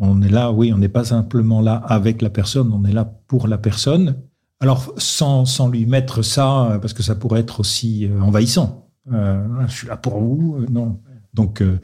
on 0.00 0.22
est 0.22 0.28
là, 0.28 0.52
oui, 0.52 0.72
on 0.72 0.78
n'est 0.78 0.88
pas 0.88 1.04
simplement 1.04 1.60
là 1.60 1.74
avec 1.74 2.22
la 2.22 2.30
personne, 2.30 2.72
on 2.72 2.84
est 2.84 2.92
là 2.92 3.04
pour 3.04 3.48
la 3.48 3.58
personne. 3.58 4.16
Alors, 4.60 4.94
sans, 4.96 5.44
sans 5.44 5.68
lui 5.68 5.86
mettre 5.86 6.22
ça, 6.22 6.78
parce 6.80 6.94
que 6.94 7.02
ça 7.02 7.14
pourrait 7.14 7.40
être 7.40 7.60
aussi 7.60 8.06
euh, 8.06 8.20
envahissant. 8.20 8.88
Euh, 9.12 9.46
je 9.68 9.72
suis 9.72 9.86
là 9.86 9.96
pour 9.96 10.18
vous, 10.18 10.56
euh, 10.58 10.66
non. 10.70 11.00
Donc, 11.34 11.60
euh, 11.60 11.78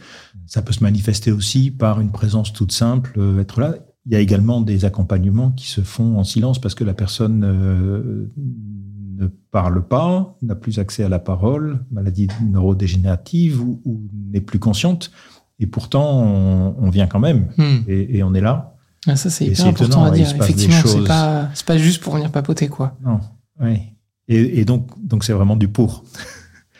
ça 0.46 0.62
peut 0.62 0.72
se 0.72 0.82
manifester 0.82 1.30
aussi 1.30 1.70
par 1.70 2.00
une 2.00 2.10
présence 2.10 2.52
toute 2.52 2.72
simple, 2.72 3.12
euh, 3.18 3.40
être 3.40 3.60
là. 3.60 3.74
Il 4.06 4.12
y 4.12 4.16
a 4.16 4.20
également 4.20 4.60
des 4.60 4.84
accompagnements 4.84 5.52
qui 5.52 5.68
se 5.68 5.80
font 5.80 6.18
en 6.18 6.24
silence 6.24 6.60
parce 6.60 6.74
que 6.74 6.82
la 6.82 6.94
personne 6.94 7.44
euh, 7.44 8.32
ne 8.36 9.28
parle 9.52 9.86
pas, 9.86 10.36
n'a 10.42 10.56
plus 10.56 10.78
accès 10.80 11.04
à 11.04 11.08
la 11.08 11.20
parole, 11.20 11.84
maladie 11.92 12.26
neurodégénérative 12.42 13.60
ou, 13.60 13.80
ou 13.84 14.02
n'est 14.32 14.40
plus 14.40 14.58
consciente. 14.58 15.12
Et 15.60 15.66
pourtant, 15.66 16.20
on, 16.20 16.74
on 16.78 16.90
vient 16.90 17.06
quand 17.06 17.20
même 17.20 17.46
Hmm. 17.56 17.78
et, 17.86 18.18
et, 18.18 18.22
on 18.24 18.34
est 18.34 18.40
là. 18.40 18.74
Ah, 19.06 19.14
ça, 19.14 19.30
c'est 19.30 19.46
hyper 19.46 19.66
important 19.66 20.04
à 20.04 20.10
dire. 20.10 20.28
Effectivement, 20.34 20.76
c'est 20.84 21.04
pas, 21.04 21.50
pas 21.66 21.78
juste 21.78 22.02
pour 22.02 22.14
venir 22.14 22.30
papoter, 22.30 22.68
quoi. 22.68 22.96
Non, 23.04 23.20
oui. 23.60 23.80
Et, 24.28 24.60
et 24.60 24.64
donc, 24.64 24.88
donc 25.04 25.24
c'est 25.24 25.32
vraiment 25.32 25.56
du 25.56 25.68
pour. 25.68 26.04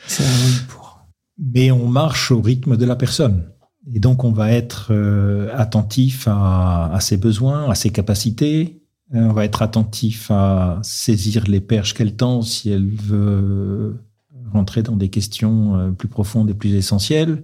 C'est 0.07 0.25
vraiment 0.25 0.55
du 0.55 0.63
pour. 0.69 1.01
Mais 1.39 1.71
on 1.71 1.87
marche 1.87 2.31
au 2.33 2.41
rythme 2.41 2.77
de 2.77 2.85
la 2.85 2.97
personne. 2.97 3.45
Et 3.91 3.99
donc, 3.99 4.25
on 4.25 4.33
va 4.33 4.53
être 4.53 4.89
euh, 4.91 5.49
attentif 5.55 6.29
à, 6.29 6.97
ses 7.01 7.17
besoins, 7.17 7.69
à 7.69 7.75
ses 7.75 7.91
capacités. 7.91 8.83
Euh, 9.15 9.29
on 9.29 9.33
va 9.33 9.45
être 9.45 9.63
attentif 9.63 10.31
à 10.31 10.79
saisir 10.83 11.45
les 11.49 11.61
perches 11.61 11.95
qu'elle 11.95 12.15
tend 12.15 12.43
si 12.43 12.71
elle 12.71 12.89
veut 12.89 13.97
rentrer 14.53 14.83
dans 14.83 14.97
des 14.97 15.09
questions 15.09 15.77
euh, 15.77 15.91
plus 15.91 16.09
profondes 16.09 16.49
et 16.51 16.55
plus 16.55 16.75
essentielles. 16.75 17.43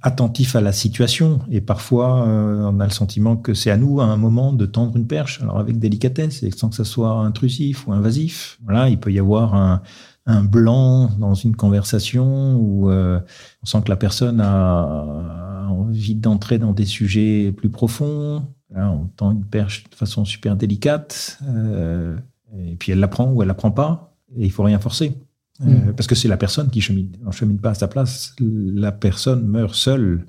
Attentif 0.00 0.56
à 0.56 0.60
la 0.60 0.72
situation. 0.72 1.40
Et 1.50 1.60
parfois, 1.62 2.26
on 2.26 2.78
a 2.78 2.84
le 2.84 2.92
sentiment 2.92 3.36
que 3.36 3.54
c'est 3.54 3.70
à 3.70 3.78
nous, 3.78 4.02
à 4.02 4.04
un 4.04 4.18
moment, 4.18 4.52
de 4.52 4.66
tendre 4.66 4.94
une 4.98 5.06
perche. 5.06 5.40
Alors, 5.40 5.58
avec 5.58 5.78
délicatesse 5.78 6.42
et 6.42 6.50
sans 6.50 6.68
que 6.68 6.76
ça 6.76 6.84
soit 6.84 7.10
intrusif 7.10 7.86
ou 7.86 7.92
invasif. 7.92 8.58
Voilà, 8.64 8.90
il 8.90 9.00
peut 9.00 9.10
y 9.10 9.18
avoir 9.18 9.54
un, 9.54 10.44
blanc 10.44 11.10
dans 11.18 11.32
une 11.32 11.56
conversation 11.56 12.54
où 12.56 12.90
on 12.90 13.64
sent 13.64 13.80
que 13.82 13.88
la 13.88 13.96
personne 13.96 14.42
a 14.42 15.53
envie 15.68 16.14
d'entrer 16.14 16.58
dans 16.58 16.72
des 16.72 16.86
sujets 16.86 17.52
plus 17.52 17.70
profonds. 17.70 18.46
Là, 18.74 18.90
on 18.90 19.06
tend 19.16 19.32
une 19.32 19.44
perche 19.44 19.84
de 19.88 19.94
façon 19.94 20.24
super 20.24 20.56
délicate, 20.56 21.38
euh, 21.46 22.16
et 22.58 22.76
puis 22.76 22.92
elle 22.92 23.00
la 23.00 23.08
prend 23.08 23.30
ou 23.30 23.42
elle 23.42 23.48
la 23.48 23.54
prend 23.54 23.70
pas, 23.70 24.16
et 24.36 24.44
il 24.44 24.50
faut 24.50 24.64
rien 24.64 24.78
forcer. 24.78 25.16
Mmh. 25.60 25.68
Euh, 25.68 25.92
parce 25.92 26.06
que 26.06 26.14
c'est 26.14 26.28
la 26.28 26.36
personne 26.36 26.70
qui 26.70 26.80
chemine. 26.80 27.12
On 27.24 27.30
chemine 27.30 27.58
pas 27.58 27.70
à 27.70 27.74
sa 27.74 27.86
place. 27.86 28.34
La 28.40 28.92
personne 28.92 29.46
meurt 29.46 29.74
seule 29.74 30.26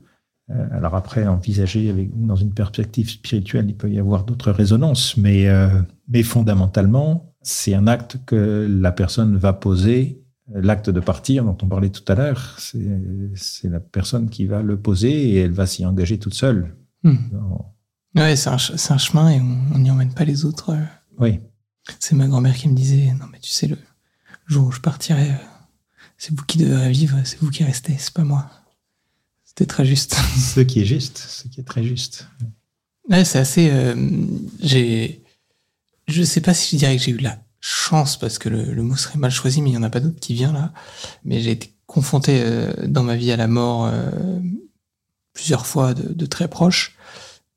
Euh, 0.51 0.67
alors 0.71 0.93
après, 0.93 1.25
envisager 1.25 1.89
avec, 1.89 2.09
dans 2.13 2.35
une 2.35 2.53
perspective 2.53 3.09
spirituelle, 3.09 3.65
il 3.67 3.75
peut 3.75 3.89
y 3.89 3.97
avoir 3.97 4.25
d'autres 4.25 4.51
résonances, 4.51 5.17
mais, 5.17 5.47
mais 6.07 6.21
fondamentalement, 6.21 7.33
c'est 7.41 7.73
un 7.73 7.87
acte 7.87 8.17
que 8.25 8.67
la 8.69 8.91
personne 8.91 9.37
va 9.37 9.53
poser. 9.53 10.24
L'acte 10.53 10.91
de 10.91 10.99
partir 10.99 11.43
dont 11.43 11.57
on 11.63 11.67
parlait 11.67 11.89
tout 11.89 12.03
à 12.11 12.15
l'heure, 12.15 12.57
c'est 12.59 13.69
la 13.69 13.79
personne 13.79 14.29
qui 14.29 14.45
va 14.45 14.61
le 14.61 14.79
poser 14.79 15.29
et 15.29 15.37
elle 15.37 15.51
va 15.51 15.65
s'y 15.65 15.85
engager 15.85 16.19
toute 16.19 16.35
seule. 16.35 16.75
Hmm. 17.03 17.17
Ouais, 18.15 18.35
c'est 18.35 18.49
un, 18.49 18.53
un, 18.55 18.97
chemin 18.97 19.29
et 19.31 19.41
on 19.41 19.79
n'y 19.79 19.89
emmène 19.89 20.13
pas 20.13 20.23
les 20.23 20.45
autres. 20.45 20.71
Euh. 20.71 20.83
Oui. 21.17 21.39
C'est 21.99 22.15
ma 22.15 22.27
grand-mère 22.27 22.55
qui 22.55 22.69
me 22.69 22.75
disait, 22.75 23.11
non 23.19 23.25
mais 23.31 23.39
tu 23.39 23.49
sais, 23.49 23.67
le 23.67 23.77
jour 24.47 24.67
où 24.67 24.71
je 24.71 24.79
partirai, 24.79 25.31
c'est 26.17 26.33
vous 26.33 26.43
qui 26.45 26.59
devez 26.59 26.89
vivre, 26.91 27.17
c'est 27.23 27.39
vous 27.39 27.49
qui 27.49 27.63
restez, 27.63 27.95
c'est 27.97 28.13
pas 28.13 28.23
moi. 28.23 28.49
C'était 29.43 29.65
très 29.65 29.85
juste. 29.85 30.15
ce 30.37 30.59
qui 30.59 30.81
est 30.81 30.85
juste, 30.85 31.17
ce 31.17 31.47
qui 31.47 31.59
est 31.61 31.63
très 31.63 31.83
juste. 31.83 32.27
Ouais, 33.09 33.25
c'est 33.25 33.39
assez. 33.39 33.69
Euh, 33.71 33.95
j'ai. 34.61 35.23
Je 36.07 36.23
sais 36.23 36.41
pas 36.41 36.53
si 36.53 36.75
je 36.75 36.79
dirais 36.79 36.97
que 36.97 37.03
j'ai 37.03 37.11
eu 37.11 37.17
la 37.17 37.39
chance 37.67 38.15
parce 38.17 38.37
que 38.37 38.47
le, 38.47 38.83
mot 38.83 38.95
serait 38.95 39.17
mal 39.17 39.31
choisi, 39.31 39.59
mais 39.61 39.71
il 39.71 39.73
y 39.73 39.77
en 39.77 39.83
a 39.83 39.89
pas 39.89 39.99
d'autre 39.99 40.19
qui 40.19 40.35
vient 40.35 40.53
là. 40.53 40.71
Mais 41.23 41.41
j'ai 41.41 41.51
été 41.51 41.73
confronté 41.87 42.41
euh, 42.43 42.71
dans 42.85 43.01
ma 43.01 43.15
vie 43.15 43.31
à 43.31 43.37
la 43.37 43.47
mort 43.47 43.87
euh, 43.87 44.11
plusieurs 45.33 45.65
fois 45.65 45.95
de, 45.95 46.13
de 46.13 46.25
très 46.27 46.47
proche. 46.47 46.95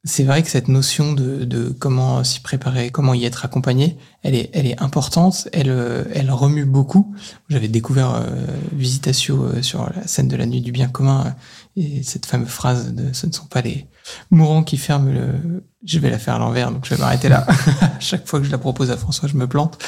C'est 0.05 0.25
vrai 0.25 0.43
que 0.43 0.49
cette 0.49 0.69
notion 0.69 1.13
de, 1.13 1.45
de 1.45 1.69
comment 1.69 2.25
s'y 2.25 2.41
préparer, 2.41 2.91
comment 2.91 3.13
y 3.13 3.27
être 3.27 3.45
accompagné, 3.45 3.99
elle 4.23 4.35
est, 4.35 4.49
elle 4.55 4.67
est 4.67 4.81
importante, 4.81 5.49
elle, 5.53 5.69
elle 6.15 6.31
remue 6.31 6.65
beaucoup. 6.65 7.15
J'avais 7.49 7.69
découvert 7.69 8.15
euh, 8.15 8.27
Visitatio 8.73 9.45
euh, 9.45 9.63
sur 9.63 9.91
la 9.95 10.07
scène 10.07 10.29
de 10.29 10.37
la 10.37 10.47
nuit 10.47 10.61
du 10.61 10.73
bien 10.73 10.89
commun 10.89 11.27
euh, 11.27 11.31
et 11.79 12.03
cette 12.03 12.27
fameuse 12.27 12.49
phrase 12.49 12.93
de 12.93 13.13
ce 13.13 13.27
ne 13.27 13.33
sont 13.33 13.47
pas 13.47 13.61
les 13.61 13.87
mourants 14.31 14.65
qui 14.65 14.77
ferment 14.77 15.13
le... 15.13 15.63
Je 15.85 16.01
vais 16.01 16.11
la 16.11 16.19
faire 16.19 16.35
à 16.35 16.39
l'envers, 16.39 16.73
donc 16.73 16.85
je 16.85 16.95
vais 16.95 17.01
m'arrêter 17.01 17.29
là. 17.29 17.47
Chaque 18.01 18.27
fois 18.27 18.41
que 18.41 18.47
je 18.47 18.51
la 18.51 18.59
propose 18.59 18.91
à 18.91 18.97
François, 18.97 19.29
je 19.29 19.37
me 19.37 19.47
plante. 19.47 19.79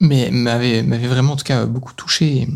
Mais 0.00 0.30
m'avait, 0.32 0.82
m'avait 0.82 1.06
vraiment 1.06 1.34
en 1.34 1.36
tout 1.36 1.44
cas 1.44 1.64
beaucoup 1.66 1.92
touché 1.94 2.48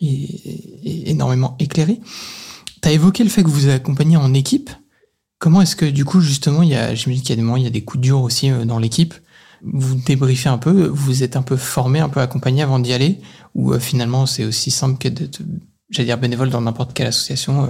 et, 0.00 1.10
énormément 1.10 1.56
éclairé. 1.58 2.00
Tu 2.82 2.88
as 2.88 2.92
évoqué 2.92 3.24
le 3.24 3.30
fait 3.30 3.42
que 3.42 3.48
vous 3.48 3.68
accompagnez 3.70 4.18
en 4.18 4.34
équipe. 4.34 4.70
Comment 5.38 5.62
est-ce 5.62 5.76
que 5.76 5.86
du 5.86 6.04
coup 6.04 6.20
justement, 6.20 6.62
il 6.62 6.70
y 6.70 6.74
a, 6.74 6.92
dis 6.92 7.02
qu'il 7.04 7.30
y 7.30 7.32
a 7.32 7.36
des 7.36 7.42
moments, 7.42 7.56
il 7.56 7.64
y 7.64 7.68
a 7.68 7.70
des 7.70 7.84
coups 7.84 8.02
durs 8.02 8.20
aussi 8.20 8.50
euh, 8.50 8.66
dans 8.66 8.78
l'équipe. 8.78 9.14
Vous 9.62 9.94
débriefez 9.94 10.50
un 10.50 10.58
peu, 10.58 10.86
vous 10.86 11.22
êtes 11.22 11.36
un 11.36 11.42
peu 11.42 11.56
formé, 11.56 12.00
un 12.00 12.08
peu 12.08 12.20
accompagné 12.20 12.62
avant 12.62 12.78
d'y 12.78 12.92
aller, 12.92 13.18
ou 13.54 13.72
euh, 13.72 13.80
finalement 13.80 14.26
c'est 14.26 14.44
aussi 14.44 14.70
simple 14.70 14.98
que 14.98 15.08
d'être, 15.08 15.40
j'allais 15.90 16.06
dire 16.06 16.18
bénévole 16.18 16.50
dans 16.50 16.60
n'importe 16.60 16.94
quelle 16.94 17.08
association. 17.08 17.64
Euh, 17.64 17.68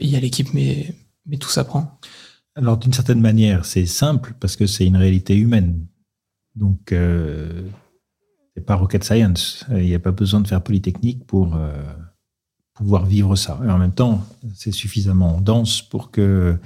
il 0.00 0.08
y 0.08 0.16
a 0.16 0.20
l'équipe, 0.20 0.52
mais 0.54 0.94
mais 1.26 1.36
tout 1.36 1.48
s'apprend. 1.48 1.98
Alors 2.54 2.76
d'une 2.76 2.92
certaine 2.92 3.20
manière, 3.20 3.64
c'est 3.64 3.86
simple 3.86 4.34
parce 4.40 4.56
que 4.56 4.66
c'est 4.66 4.86
une 4.86 4.96
réalité 4.96 5.36
humaine. 5.36 5.86
Donc 6.54 6.92
euh, 6.92 7.62
c'est 8.54 8.64
pas 8.64 8.74
rocket 8.74 9.04
science. 9.04 9.64
Il 9.70 9.84
n'y 9.84 9.94
a 9.94 9.98
pas 10.00 10.12
besoin 10.12 10.40
de 10.40 10.48
faire 10.48 10.62
polytechnique 10.62 11.26
pour 11.26 11.56
pouvoir 12.78 13.06
vivre 13.06 13.36
ça. 13.36 13.60
Et 13.64 13.70
en 13.70 13.78
même 13.78 13.92
temps, 13.92 14.24
c'est 14.54 14.72
suffisamment 14.72 15.40
dense 15.40 15.82
pour 15.82 16.10
que 16.10 16.56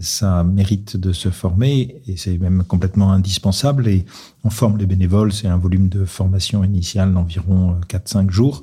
ça 0.00 0.44
mérite 0.44 0.96
de 0.96 1.12
se 1.12 1.30
former 1.30 2.00
et 2.06 2.16
c'est 2.16 2.38
même 2.38 2.62
complètement 2.64 3.12
indispensable. 3.12 3.88
Et 3.88 4.04
on 4.44 4.50
forme 4.50 4.78
les 4.78 4.86
bénévoles, 4.86 5.32
c'est 5.32 5.48
un 5.48 5.56
volume 5.56 5.88
de 5.88 6.04
formation 6.04 6.62
initiale 6.62 7.12
d'environ 7.12 7.80
4-5 7.88 8.30
jours 8.30 8.62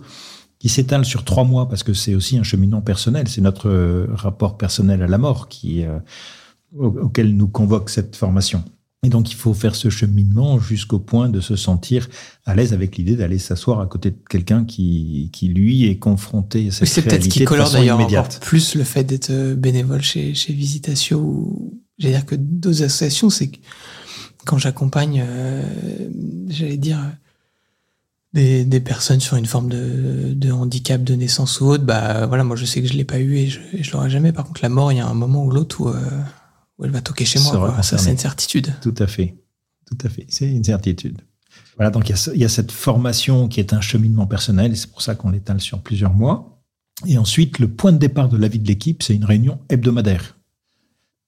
qui 0.60 0.70
s'étale 0.70 1.06
sur 1.06 1.24
trois 1.24 1.44
mois 1.44 1.68
parce 1.68 1.84
que 1.84 1.94
c'est 1.94 2.16
aussi 2.16 2.38
un 2.38 2.44
cheminement 2.44 2.82
personnel. 2.82 3.28
C'est 3.28 3.42
notre 3.42 4.08
rapport 4.12 4.58
personnel 4.58 5.02
à 5.02 5.08
la 5.08 5.18
mort 5.18 5.48
qui, 5.50 5.84
euh, 5.84 6.00
auquel 6.78 7.36
nous 7.36 7.48
convoque 7.48 7.90
cette 7.90 8.16
formation. 8.16 8.64
Et 9.04 9.10
donc, 9.10 9.32
il 9.32 9.36
faut 9.36 9.54
faire 9.54 9.76
ce 9.76 9.90
cheminement 9.90 10.60
jusqu'au 10.60 10.98
point 10.98 11.30
de 11.30 11.40
se 11.40 11.56
sentir 11.56 12.10
à 12.44 12.56
l'aise 12.56 12.74
avec 12.74 12.98
l'idée 12.98 13.16
d'aller 13.16 13.38
s'asseoir 13.38 13.80
à 13.80 13.86
côté 13.86 14.10
de 14.10 14.18
quelqu'un 14.28 14.66
qui, 14.66 15.30
qui, 15.32 15.50
lui, 15.50 15.86
est 15.86 16.00
confronté 16.00 16.70
à 16.70 16.72
cette 16.72 16.88
C'est 16.88 17.04
peut-être 17.04 17.28
qui 17.28 17.44
colore 17.46 17.70
d'ailleurs 17.70 18.00
encore 18.00 18.28
plus 18.42 18.74
le 18.74 18.84
fait 18.84 19.04
d'être 19.04 19.30
euh, 19.30 19.56
bénévole 19.56 20.02
chez, 20.02 20.34
chez 20.34 20.54
Visitatio 20.54 21.20
ou, 21.20 21.80
j'allais 22.00 22.16
dire 22.16 22.26
que 22.26 22.36
d'autres 22.36 22.82
associations, 22.82 23.30
c'est 23.30 23.50
que 23.50 23.58
quand 24.44 24.58
j'accompagne, 24.58 25.24
euh, 25.28 25.64
j'allais 26.48 26.78
dire, 26.78 27.00
des, 28.36 28.66
des, 28.66 28.82
personnes 28.82 29.22
sur 29.22 29.38
une 29.38 29.46
forme 29.46 29.70
de, 29.70 30.34
de, 30.34 30.52
handicap 30.52 31.04
de 31.04 31.16
naissance 31.16 31.62
ou 31.62 31.68
autre, 31.68 31.86
bah 31.86 32.28
voilà, 32.28 32.44
moi 32.44 32.56
je 32.56 32.66
sais 32.66 32.82
que 32.82 32.88
je 32.88 32.94
l'ai 32.94 33.06
pas 33.06 33.20
eu 33.20 33.38
et 33.38 33.48
je, 33.48 33.60
je 33.80 33.92
l'aurai 33.92 34.10
jamais. 34.10 34.34
Par 34.34 34.46
contre, 34.46 34.62
la 34.62 34.70
mort, 34.70 34.92
il 34.92 34.98
y 34.98 35.02
a 35.02 35.08
un 35.08 35.14
moment 35.14 35.46
ou 35.46 35.50
l'autre 35.50 35.82
où, 35.82 35.88
euh, 35.88 36.00
où 36.78 36.86
elle 36.86 36.92
va 36.92 37.02
toquer 37.02 37.26
chez 37.26 37.40
moi. 37.40 37.82
Ça, 37.82 37.98
c'est 37.98 38.12
une 38.12 38.18
certitude. 38.18 38.74
Tout 38.82 38.94
à 39.00 39.08
fait. 39.08 39.36
Tout 39.88 39.98
à 40.06 40.10
fait. 40.10 40.26
C'est 40.30 40.52
une 40.52 40.64
certitude. 40.64 41.22
Voilà, 41.78 41.90
donc 41.92 42.10
il 42.10 42.38
y, 42.38 42.46
a, 42.46 42.50
cette 42.50 42.72
formation 42.72 43.48
qui 43.48 43.60
est 43.60 43.74
un 43.74 43.82
cheminement 43.82 44.28
personnel, 44.28 44.74
et 44.74 44.76
c'est 44.76 44.90
pour 44.90 45.02
ça 45.02 45.16
qu'on 45.16 45.30
l'étale 45.30 45.62
sur 45.62 45.82
plusieurs 45.82 46.14
mois. 46.14 46.62
Et 47.06 47.18
ensuite, 47.18 47.60
le 47.60 47.70
point 47.70 47.92
de 47.92 47.98
départ 47.98 48.30
de 48.30 48.38
la 48.38 48.48
vie 48.48 48.60
de 48.60 48.68
l'équipe, 48.68 49.04
c'est 49.04 49.16
une 49.16 49.26
réunion 49.26 49.60
hebdomadaire 49.70 50.38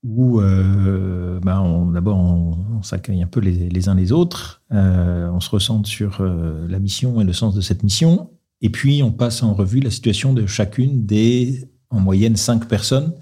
où 0.04 0.40
euh, 0.40 1.40
ben 1.40 1.92
d'abord 1.94 2.18
on, 2.18 2.82
s'accueille 2.84 3.24
un 3.24 3.28
peu 3.28 3.40
les, 3.40 3.90
uns 3.90 3.96
les 3.96 4.12
autres, 4.12 4.62
euh, 4.72 5.30
on 5.32 5.40
se 5.40 5.50
ressente 5.50 5.88
sur 5.88 6.22
euh, 6.22 6.68
la 6.70 6.80
mission 6.80 7.20
et 7.20 7.24
le 7.24 7.34
sens 7.34 7.56
de 7.56 7.62
cette 7.62 7.84
mission, 7.84 8.30
et 8.62 8.70
puis 8.70 9.02
on 9.02 9.12
passe 9.12 9.42
en 9.44 9.54
revue 9.54 9.80
la 9.80 9.90
situation 9.90 10.34
de 10.34 10.46
chacune 10.46 11.06
des, 11.06 11.70
en 11.90 12.00
moyenne, 12.00 12.36
cinq 12.36 12.68
personnes 12.68 13.14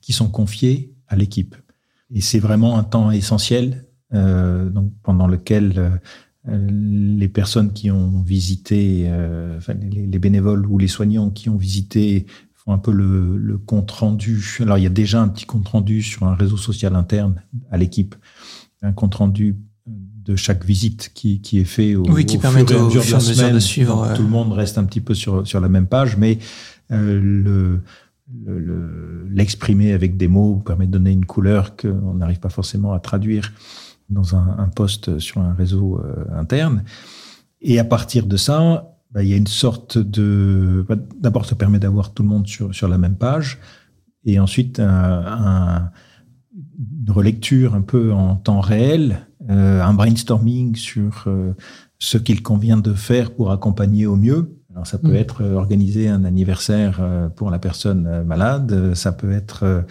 qui 0.00 0.12
sont 0.12 0.28
confiées 0.28 0.92
à 1.06 1.16
l'équipe. 1.16 1.54
Et 2.10 2.20
c'est 2.20 2.40
vraiment 2.40 2.78
un 2.78 2.84
temps 2.84 3.10
essentiel 3.10 3.86
donc 4.12 4.92
pendant 5.02 5.26
lequel 5.26 6.00
les 6.46 7.28
personnes 7.28 7.72
qui 7.72 7.90
ont 7.90 8.22
visité, 8.22 9.10
enfin, 9.56 9.74
les, 9.74 10.18
bénévoles 10.20 10.66
ou 10.66 10.78
les 10.78 10.86
soignants 10.86 11.30
qui 11.30 11.48
ont 11.48 11.56
visité 11.56 12.26
font 12.64 12.72
un 12.72 12.78
peu 12.78 12.92
le, 12.92 13.36
le, 13.36 13.58
compte 13.58 13.90
rendu. 13.90 14.58
Alors 14.60 14.78
il 14.78 14.84
y 14.84 14.86
a 14.86 14.90
déjà 14.90 15.20
un 15.20 15.28
petit 15.28 15.46
compte 15.46 15.68
rendu 15.68 16.02
sur 16.02 16.24
un 16.24 16.34
réseau 16.34 16.56
social 16.56 16.96
interne 16.96 17.42
à 17.70 17.76
l'équipe, 17.76 18.14
un 18.82 18.92
compte 18.92 19.14
rendu 19.14 19.56
de 19.86 20.36
chaque 20.36 20.64
visite 20.64 21.10
qui, 21.14 21.40
qui 21.40 21.58
est 21.58 21.64
fait 21.64 21.94
au, 21.94 22.04
oui, 22.08 22.24
qui 22.24 22.38
permet 22.38 22.66
fur 22.66 22.76
et 22.76 22.80
à 22.80 22.84
mesure, 22.84 23.04
de, 23.04 23.12
la 23.12 23.20
semaine. 23.20 23.54
de 23.54 23.58
suivre. 23.58 24.14
tout 24.16 24.22
le 24.22 24.28
monde 24.28 24.52
reste 24.52 24.78
un 24.78 24.84
petit 24.84 25.00
peu 25.00 25.14
sur, 25.14 25.46
sur 25.46 25.60
la 25.60 25.68
même 25.68 25.86
page, 25.86 26.16
mais 26.16 26.38
euh, 26.90 27.20
le, 27.20 27.82
l'exprimer 29.28 29.92
avec 29.92 30.16
des 30.16 30.28
mots 30.28 30.56
permet 30.56 30.86
de 30.86 30.92
donner 30.92 31.12
une 31.12 31.26
couleur 31.26 31.76
qu'on 31.76 32.14
n'arrive 32.14 32.40
pas 32.40 32.48
forcément 32.48 32.94
à 32.94 33.00
traduire 33.00 33.52
dans 34.08 34.34
un, 34.34 34.56
un 34.58 34.68
poste 34.68 35.18
sur 35.18 35.40
un 35.42 35.52
réseau 35.52 36.00
euh, 36.02 36.24
interne. 36.34 36.84
Et 37.60 37.78
à 37.78 37.84
partir 37.84 38.26
de 38.26 38.36
ça, 38.36 38.93
bah, 39.14 39.22
il 39.22 39.28
y 39.28 39.32
a 39.32 39.36
une 39.36 39.46
sorte 39.46 39.96
de... 39.96 40.84
Bah, 40.88 40.96
d'abord, 41.20 41.46
ça 41.46 41.54
permet 41.54 41.78
d'avoir 41.78 42.12
tout 42.12 42.22
le 42.22 42.28
monde 42.28 42.46
sur, 42.46 42.74
sur 42.74 42.88
la 42.88 42.98
même 42.98 43.16
page. 43.16 43.58
Et 44.24 44.40
ensuite, 44.40 44.80
un, 44.80 45.90
une 46.54 47.10
relecture 47.10 47.74
un 47.74 47.82
peu 47.82 48.12
en 48.12 48.36
temps 48.36 48.60
réel, 48.60 49.26
euh, 49.50 49.82
un 49.82 49.94
brainstorming 49.94 50.74
sur 50.74 51.24
euh, 51.26 51.52
ce 51.98 52.18
qu'il 52.18 52.42
convient 52.42 52.78
de 52.78 52.94
faire 52.94 53.32
pour 53.32 53.50
accompagner 53.50 54.06
au 54.06 54.16
mieux 54.16 54.58
alors 54.72 54.88
ça 54.88 54.98
peut 54.98 55.12
mm. 55.12 55.16
être 55.16 55.44
organiser 55.44 56.08
un 56.08 56.24
anniversaire 56.24 56.98
euh, 57.00 57.28
pour 57.28 57.50
la 57.50 57.60
personne 57.60 58.24
malade, 58.24 58.92
ça 58.94 59.12
peut 59.12 59.30
être 59.30 59.84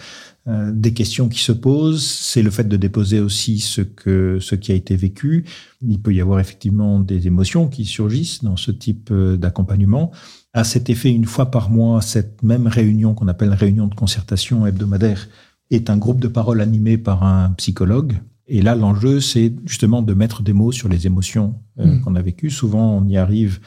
des 0.46 0.94
questions 0.94 1.30
qui 1.30 1.40
se 1.40 1.54
posent, 1.54 2.06
c'est 2.06 2.42
le 2.42 2.52
fait 2.52 2.66
de 2.66 2.76
déposer 2.76 3.22
aussi 3.22 3.60
ce 3.60 3.82
que 3.82 4.40
ce 4.42 4.56
qui 4.56 4.74
a 4.74 4.76
été 4.76 4.98
vécu. 4.98 5.46
Il 5.82 6.02
peut 6.02 6.14
y 6.14 6.20
avoir 6.20 6.42
effectivement 6.42 7.00
des 7.00 7.28
émotions 7.28 7.70
qui 7.70 7.86
surgissent 7.86 8.44
dans 8.44 8.58
ce 8.58 8.72
type 8.72 9.14
d'accompagnement. 9.14 10.12
À 10.52 10.64
cet 10.64 10.90
effet, 10.90 11.10
une 11.12 11.26
fois 11.26 11.50
par 11.50 11.70
mois, 11.70 12.02
cette 12.02 12.44
même 12.44 12.68
réunion 12.68 13.14
qu'on 13.14 13.30
appelle 13.30 13.54
réunion 13.54 13.88
de 13.88 13.96
concertation 13.96 14.68
hebdomadaire 14.68 15.30
est 15.72 15.90
un 15.90 15.98
groupe 15.98 16.20
de 16.20 16.28
parole 16.28 16.62
animé 16.62 16.98
par 16.98 17.24
un 17.24 17.52
psychologue. 17.52 18.14
Et 18.48 18.62
là, 18.62 18.76
l'enjeu, 18.76 19.20
c'est 19.20 19.54
justement 19.66 20.02
de 20.02 20.14
mettre 20.14 20.44
des 20.44 20.54
mots 20.54 20.72
sur 20.72 20.90
les 20.90 21.08
émotions 21.08 21.56
mm. 21.78 22.02
qu'on 22.02 22.16
a 22.16 22.22
vécues. 22.22 22.52
Souvent, 22.52 22.98
on 22.98 23.08
y 23.08 23.18
arrive 23.18 23.60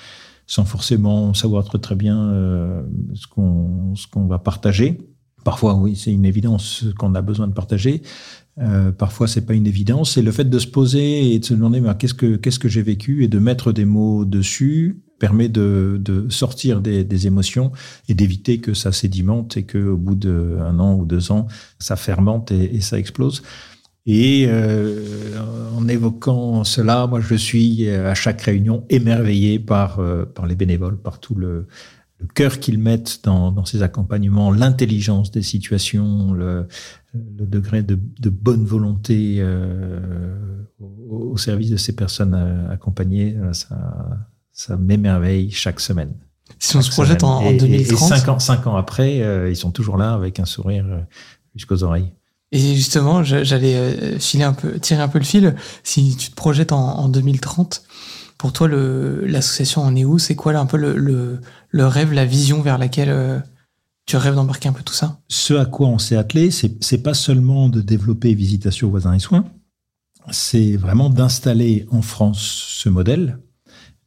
sans 0.46 0.64
forcément 0.64 1.34
savoir 1.34 1.64
très 1.64 1.78
très 1.78 1.96
bien 1.96 2.30
euh, 2.30 2.82
ce 3.14 3.26
qu'on 3.26 3.94
ce 3.96 4.06
qu'on 4.06 4.26
va 4.26 4.38
partager. 4.38 4.98
Parfois, 5.46 5.74
oui, 5.74 5.94
c'est 5.94 6.10
une 6.10 6.24
évidence 6.24 6.84
qu'on 6.98 7.14
a 7.14 7.22
besoin 7.22 7.46
de 7.46 7.52
partager. 7.52 8.02
Euh, 8.58 8.90
parfois, 8.90 9.28
c'est 9.28 9.46
pas 9.46 9.54
une 9.54 9.68
évidence. 9.68 10.14
C'est 10.14 10.22
le 10.22 10.32
fait 10.32 10.50
de 10.50 10.58
se 10.58 10.66
poser 10.66 11.32
et 11.32 11.38
de 11.38 11.44
se 11.44 11.54
demander 11.54 11.80
mais 11.80 11.90
qu'est-ce 11.96 12.14
que 12.14 12.34
qu'est-ce 12.34 12.58
que 12.58 12.68
j'ai 12.68 12.82
vécu 12.82 13.22
et 13.22 13.28
de 13.28 13.38
mettre 13.38 13.70
des 13.70 13.84
mots 13.84 14.24
dessus 14.24 15.04
permet 15.20 15.48
de, 15.48 16.00
de 16.02 16.28
sortir 16.30 16.80
des, 16.80 17.04
des 17.04 17.28
émotions 17.28 17.70
et 18.08 18.14
d'éviter 18.14 18.58
que 18.58 18.74
ça 18.74 18.90
sédimente 18.90 19.56
et 19.56 19.62
que 19.62 19.78
au 19.78 19.96
bout 19.96 20.16
d'un 20.16 20.80
an 20.80 20.96
ou 20.96 21.04
deux 21.04 21.30
ans, 21.30 21.46
ça 21.78 21.94
fermente 21.94 22.50
et, 22.50 22.74
et 22.74 22.80
ça 22.80 22.98
explose. 22.98 23.44
Et 24.04 24.46
euh, 24.48 25.38
en 25.76 25.86
évoquant 25.86 26.64
cela, 26.64 27.06
moi, 27.06 27.20
je 27.20 27.36
suis 27.36 27.88
à 27.88 28.14
chaque 28.14 28.40
réunion 28.42 28.84
émerveillé 28.88 29.60
par, 29.60 30.00
euh, 30.00 30.24
par 30.24 30.46
les 30.46 30.56
bénévoles, 30.56 30.96
par 30.96 31.18
tout 31.18 31.34
le, 31.34 31.66
le 32.18 32.26
cœur 32.26 32.60
qu'ils 32.60 32.78
mettent 32.78 33.20
dans, 33.24 33.52
dans 33.52 33.64
ces 33.64 33.82
accompagnements, 33.82 34.50
l'intelligence 34.50 35.30
des 35.30 35.42
situations, 35.42 36.32
le, 36.32 36.66
le 37.14 37.46
degré 37.46 37.82
de, 37.82 37.98
de, 38.20 38.30
bonne 38.30 38.64
volonté 38.64 39.36
euh, 39.38 40.00
au, 40.80 41.32
au, 41.32 41.36
service 41.36 41.70
de 41.70 41.76
ces 41.76 41.94
personnes 41.94 42.34
euh, 42.34 42.70
accompagnées, 42.70 43.36
ça, 43.52 44.22
ça 44.52 44.76
m'émerveille 44.76 45.50
chaque 45.50 45.80
semaine. 45.80 46.14
Si 46.58 46.76
on 46.76 46.82
se 46.82 46.90
projette 46.90 47.24
en, 47.24 47.40
en, 47.40 47.52
2030. 47.52 47.90
Et, 47.90 47.96
cinq, 47.96 48.28
ans, 48.28 48.38
cinq 48.38 48.66
ans 48.66 48.76
après, 48.76 49.20
euh, 49.20 49.50
ils 49.50 49.56
sont 49.56 49.70
toujours 49.70 49.96
là 49.96 50.14
avec 50.14 50.40
un 50.40 50.44
sourire 50.44 50.86
euh, 50.88 51.00
jusqu'aux 51.54 51.82
oreilles. 51.82 52.12
Et 52.52 52.76
justement, 52.76 53.24
j'allais 53.24 53.74
euh, 53.74 54.18
filer 54.18 54.44
un 54.44 54.52
peu, 54.52 54.78
tirer 54.78 55.02
un 55.02 55.08
peu 55.08 55.18
le 55.18 55.24
fil. 55.24 55.56
Si 55.82 56.16
tu 56.16 56.30
te 56.30 56.34
projettes 56.36 56.72
en, 56.72 56.98
en 56.98 57.08
2030, 57.08 57.82
pour 58.38 58.52
toi, 58.52 58.68
l'association 58.68 59.82
en 59.82 59.94
est 59.96 60.04
où? 60.04 60.18
C'est 60.18 60.34
quoi 60.34 60.54
un 60.54 60.66
peu 60.66 60.76
le, 60.76 61.40
rêve, 61.72 62.12
la 62.12 62.24
vision 62.24 62.60
vers 62.62 62.78
laquelle 62.78 63.08
euh, 63.10 63.38
tu 64.04 64.16
rêves 64.16 64.34
d'embarquer 64.34 64.68
un 64.68 64.72
peu 64.72 64.82
tout 64.82 64.94
ça? 64.94 65.20
Ce 65.28 65.54
à 65.54 65.64
quoi 65.64 65.88
on 65.88 65.98
s'est 65.98 66.16
attelé, 66.16 66.50
c'est 66.50 67.02
pas 67.02 67.14
seulement 67.14 67.68
de 67.68 67.80
développer 67.80 68.34
Visitation 68.34 68.90
voisins 68.90 69.14
et 69.14 69.18
soins, 69.18 69.46
c'est 70.30 70.76
vraiment 70.76 71.08
d'installer 71.08 71.86
en 71.90 72.02
France 72.02 72.40
ce 72.40 72.88
modèle 72.88 73.38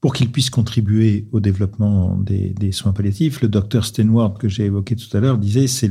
pour 0.02 0.14
qu'il 0.14 0.32
puisse 0.32 0.50
contribuer 0.50 1.28
au 1.32 1.40
développement 1.40 2.16
des, 2.18 2.72
soins 2.72 2.94
palliatifs. 2.94 3.42
Le 3.42 3.50
docteur 3.50 3.84
Steinward 3.84 4.38
que 4.38 4.48
j'ai 4.48 4.66
évoqué 4.66 4.96
tout 4.96 5.16
à 5.16 5.20
l'heure 5.20 5.38
disait 5.38 5.68
c'est 5.68 5.90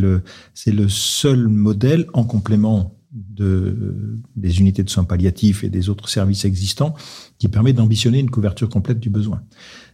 c'est 0.54 0.72
le 0.72 0.88
seul 0.88 1.48
modèle 1.48 2.06
en 2.14 2.24
complément 2.24 2.97
de, 3.30 4.18
des 4.36 4.60
unités 4.60 4.82
de 4.82 4.90
soins 4.90 5.04
palliatifs 5.04 5.64
et 5.64 5.68
des 5.68 5.88
autres 5.88 6.08
services 6.08 6.44
existants 6.44 6.94
qui 7.38 7.48
permet 7.48 7.72
d'ambitionner 7.72 8.18
une 8.18 8.30
couverture 8.30 8.68
complète 8.68 9.00
du 9.00 9.10
besoin. 9.10 9.42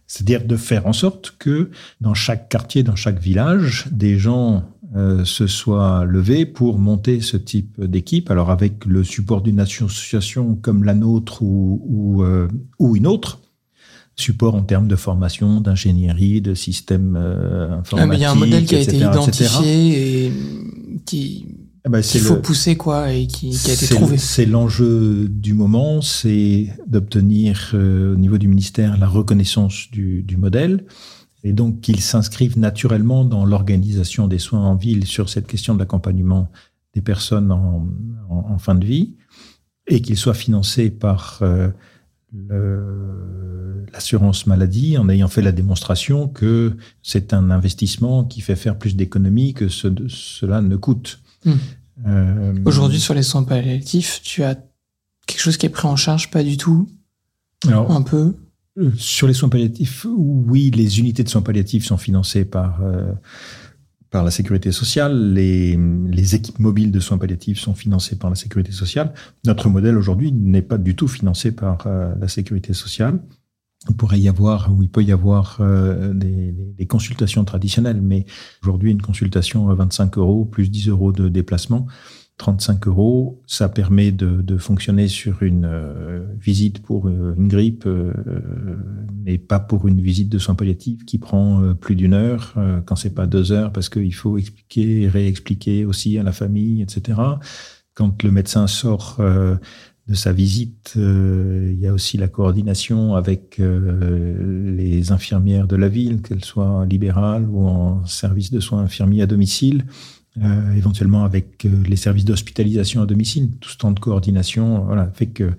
C'est-à-dire 0.07 0.45
de 0.45 0.55
faire 0.55 0.85
en 0.85 0.93
sorte 0.93 1.35
que 1.39 1.71
dans 2.01 2.13
chaque 2.13 2.49
quartier, 2.49 2.83
dans 2.83 2.95
chaque 2.95 3.19
village, 3.19 3.87
des 3.91 4.19
gens 4.19 4.63
euh, 4.95 5.25
se 5.25 5.47
soient 5.47 6.05
levés 6.05 6.45
pour 6.45 6.77
monter 6.77 7.21
ce 7.21 7.37
type 7.37 7.81
d'équipe, 7.81 8.29
alors 8.29 8.51
avec 8.51 8.85
le 8.85 9.03
support 9.03 9.41
d'une 9.41 9.59
association 9.59 10.55
comme 10.55 10.83
la 10.83 10.93
nôtre 10.93 11.41
ou, 11.41 11.81
ou, 11.85 12.23
euh, 12.23 12.47
ou 12.77 12.95
une 12.95 13.07
autre, 13.07 13.39
support 14.15 14.55
en 14.55 14.61
termes 14.61 14.87
de 14.87 14.95
formation, 14.95 15.59
d'ingénierie, 15.59 16.39
de 16.39 16.53
systèmes 16.53 17.17
euh, 17.19 17.79
informatiques. 17.79 17.99
Ah, 17.99 18.05
mais 18.05 18.15
il 18.15 18.21
y 18.21 18.25
a 18.25 18.31
un 18.31 18.35
modèle 18.35 18.65
qui 18.65 18.75
a 18.75 18.79
été 18.79 18.97
identifié 18.97 20.25
et 20.25 20.31
qui 21.05 21.45
eh 21.85 21.89
ben, 21.89 22.01
qu'il 22.01 22.21
faut 22.21 22.35
le, 22.35 22.41
pousser 22.41 22.75
quoi 22.75 23.11
et 23.13 23.27
qui, 23.27 23.51
qui 23.51 23.69
a 23.69 23.73
été 23.73 23.87
trouvé. 23.87 24.17
C'est 24.17 24.45
l'enjeu 24.45 25.27
du 25.29 25.53
moment, 25.53 26.01
c'est 26.01 26.67
d'obtenir 26.87 27.71
euh, 27.73 28.13
au 28.13 28.15
niveau 28.15 28.37
du 28.37 28.47
ministère 28.47 28.97
la 28.97 29.07
reconnaissance 29.07 29.89
du, 29.91 30.23
du 30.23 30.37
modèle 30.37 30.85
et 31.43 31.53
donc 31.53 31.81
qu'il 31.81 32.01
s'inscrive 32.01 32.57
naturellement 32.57 33.23
dans 33.23 33.45
l'organisation 33.45 34.27
des 34.27 34.39
soins 34.39 34.65
en 34.65 34.75
ville 34.75 35.05
sur 35.05 35.29
cette 35.29 35.45
question 35.45 35.75
de 35.75 35.79
l'accompagnement 35.79 36.49
des 36.95 37.01
personnes 37.01 37.51
en, 37.51 37.87
en, 38.29 38.35
en, 38.49 38.57
fin 38.57 38.73
de 38.73 38.85
vie 38.85 39.15
et 39.87 40.01
qu'il 40.01 40.17
soit 40.17 40.33
financé 40.33 40.89
par 40.89 41.43
euh, 42.51 43.85
l'assurance 43.93 44.47
maladie 44.47 44.97
en 44.97 45.07
ayant 45.07 45.27
fait 45.27 45.41
la 45.41 45.51
démonstration 45.51 46.27
que 46.27 46.75
c'est 47.03 47.33
un 47.33 47.51
investissement 47.51 48.23
qui 48.23 48.41
fait 48.41 48.55
faire 48.55 48.77
plus 48.77 48.95
d'économies 48.95 49.53
que 49.53 49.69
ce, 49.69 49.87
cela 50.07 50.61
ne 50.61 50.75
coûte. 50.75 51.21
Mmh. 51.45 51.51
Euh, 52.07 52.53
Aujourd'hui, 52.65 52.99
sur 52.99 53.13
les 53.13 53.23
soins 53.23 53.43
palliatifs, 53.43 54.21
tu 54.23 54.43
as 54.43 54.57
quelque 55.25 55.41
chose 55.41 55.57
qui 55.57 55.65
est 55.65 55.69
pris 55.69 55.87
en 55.87 55.95
charge, 55.95 56.29
pas 56.29 56.43
du 56.43 56.57
tout 56.57 56.89
Alors, 57.67 57.91
Un 57.91 58.01
peu 58.01 58.35
euh, 58.77 58.91
Sur 58.97 59.27
les 59.27 59.33
soins 59.33 59.49
palliatifs, 59.49 60.05
oui, 60.09 60.71
les 60.71 60.99
unités 60.99 61.23
de 61.23 61.29
soins 61.29 61.41
palliatifs 61.41 61.85
sont 61.85 61.97
financées 61.97 62.43
par, 62.43 62.81
euh, 62.81 63.13
par 64.09 64.23
la 64.23 64.31
sécurité 64.31 64.71
sociale. 64.71 65.33
Les, 65.33 65.79
les 66.07 66.35
équipes 66.35 66.59
mobiles 66.59 66.91
de 66.91 66.99
soins 66.99 67.17
palliatifs 67.17 67.59
sont 67.59 67.73
financées 67.73 68.17
par 68.17 68.29
la 68.29 68.35
sécurité 68.35 68.71
sociale. 68.71 69.13
Notre 69.45 69.69
modèle 69.69 69.97
aujourd'hui 69.97 70.31
n'est 70.33 70.61
pas 70.61 70.77
du 70.77 70.95
tout 70.95 71.07
financé 71.07 71.51
par 71.51 71.87
euh, 71.87 72.13
la 72.19 72.27
sécurité 72.27 72.73
sociale 72.73 73.19
pourrait 73.93 74.19
y 74.19 74.27
avoir 74.27 74.73
ou 74.73 74.83
il 74.83 74.89
peut 74.89 75.03
y 75.03 75.11
avoir 75.11 75.57
euh, 75.59 76.13
des, 76.13 76.51
des, 76.51 76.85
consultations 76.87 77.43
traditionnelles, 77.45 78.01
mais 78.01 78.25
aujourd'hui 78.61 78.91
une 78.91 79.01
consultation 79.01 79.69
à 79.69 79.75
25 79.75 80.17
euros 80.17 80.45
plus 80.45 80.69
10 80.69 80.89
euros 80.89 81.11
de 81.11 81.29
déplacement, 81.29 81.87
35 82.37 82.87
euros, 82.87 83.41
ça 83.47 83.69
permet 83.69 84.11
de, 84.11 84.41
de 84.41 84.57
fonctionner 84.57 85.07
sur 85.07 85.41
une 85.41 85.65
euh, 85.65 86.25
visite 86.37 86.81
pour 86.81 87.07
euh, 87.07 87.33
une 87.37 87.47
grippe, 87.47 87.85
euh, 87.85 88.11
mais 89.23 89.37
pas 89.37 89.59
pour 89.59 89.87
une 89.87 90.01
visite 90.01 90.27
de 90.27 90.37
soins 90.37 90.55
palliatifs 90.55 91.05
qui 91.05 91.17
prend 91.17 91.61
euh, 91.61 91.73
plus 91.73 91.95
d'une 91.95 92.13
heure, 92.13 92.53
euh, 92.57 92.81
quand 92.81 92.97
c'est 92.97 93.13
pas 93.13 93.25
deux 93.25 93.53
heures, 93.53 93.71
parce 93.71 93.87
qu'il 93.87 94.13
faut 94.13 94.37
expliquer, 94.37 95.07
réexpliquer 95.07 95.85
aussi 95.85 96.17
à 96.17 96.23
la 96.23 96.33
famille, 96.33 96.81
etc. 96.81 97.21
Quand 97.93 98.21
le 98.23 98.31
médecin 98.31 98.67
sort 98.67 99.21
de 100.07 100.13
sa 100.13 100.31
visite, 100.31 100.93
euh, 100.97 101.71
il 101.73 101.79
y 101.79 101.87
a 101.87 101.93
aussi 101.93 102.17
la 102.17 102.27
coordination 102.27 103.15
avec 103.15 103.59
euh, 103.59 104.75
les 104.75 105.11
infirmières 105.11 105.67
de 105.67 105.75
la 105.75 105.89
ville, 105.89 106.21
qu'elles 106.21 106.45
soient 106.45 106.85
libérales 106.85 107.47
ou 107.49 107.67
en 107.67 108.05
service 108.05 108.51
de 108.51 108.59
soins 108.59 108.83
infirmiers 108.83 109.23
à 109.23 109.25
domicile, 109.25 109.85
euh, 110.43 110.73
éventuellement 110.75 111.23
avec 111.23 111.63
les 111.63 111.95
services 111.95 112.25
d'hospitalisation 112.25 113.01
à 113.01 113.07
domicile. 113.07 113.49
Tout 113.59 113.69
ce 113.69 113.77
temps 113.77 113.91
de 113.91 113.99
coordination 113.99 114.85
voilà, 114.85 115.09
fait 115.11 115.27
que 115.27 115.53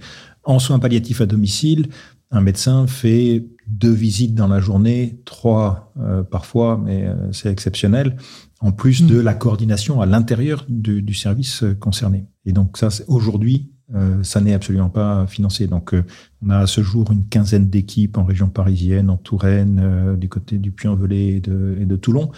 en 0.45 0.61
soins 0.61 0.79
palliatifs 0.79 1.21
à 1.21 1.27
domicile, 1.27 1.89
un 2.31 2.41
médecin 2.41 2.87
fait 2.87 3.45
deux 3.67 3.93
visites 3.93 4.35
dans 4.35 4.47
la 4.47 4.61
journée, 4.61 5.21
trois 5.25 5.93
parfois, 6.31 6.81
mais 6.85 7.09
c'est 7.33 7.51
exceptionnel, 7.51 8.17
en 8.61 8.71
plus 8.71 9.03
mmh. 9.03 9.07
de 9.09 9.21
la 9.21 9.35
coordination 9.35 10.01
à 10.01 10.07
l'intérieur 10.07 10.65
du, 10.69 11.03
du 11.03 11.15
service 11.15 11.65
concerné. 11.81 12.27
Et 12.45 12.53
donc 12.53 12.79
ça, 12.79 12.89
aujourd'hui, 13.09 13.71
euh, 13.95 14.23
ça 14.23 14.41
n'est 14.41 14.55
absolument 14.55 14.89
pas 14.89 15.27
financé. 15.27 15.67
Donc, 15.67 15.95
euh, 15.95 16.05
on 16.43 16.51
a 16.51 16.59
à 16.59 16.67
ce 16.67 16.83
jour 16.83 17.13
une 17.13 17.27
quinzaine 17.27 17.69
d'équipes 17.69 18.19
en 18.19 18.25
région 18.25 18.49
parisienne, 18.49 19.11
en 19.11 19.17
Touraine, 19.17 19.81
euh, 19.83 20.17
du 20.17 20.29
côté 20.29 20.59
du 20.59 20.73
Puy-en-Velay 20.73 21.37
et 21.37 21.41
de, 21.41 21.77
et 21.81 21.87
de, 21.87 21.97
Toulon, 21.97 22.31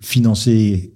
financées 0.00 0.92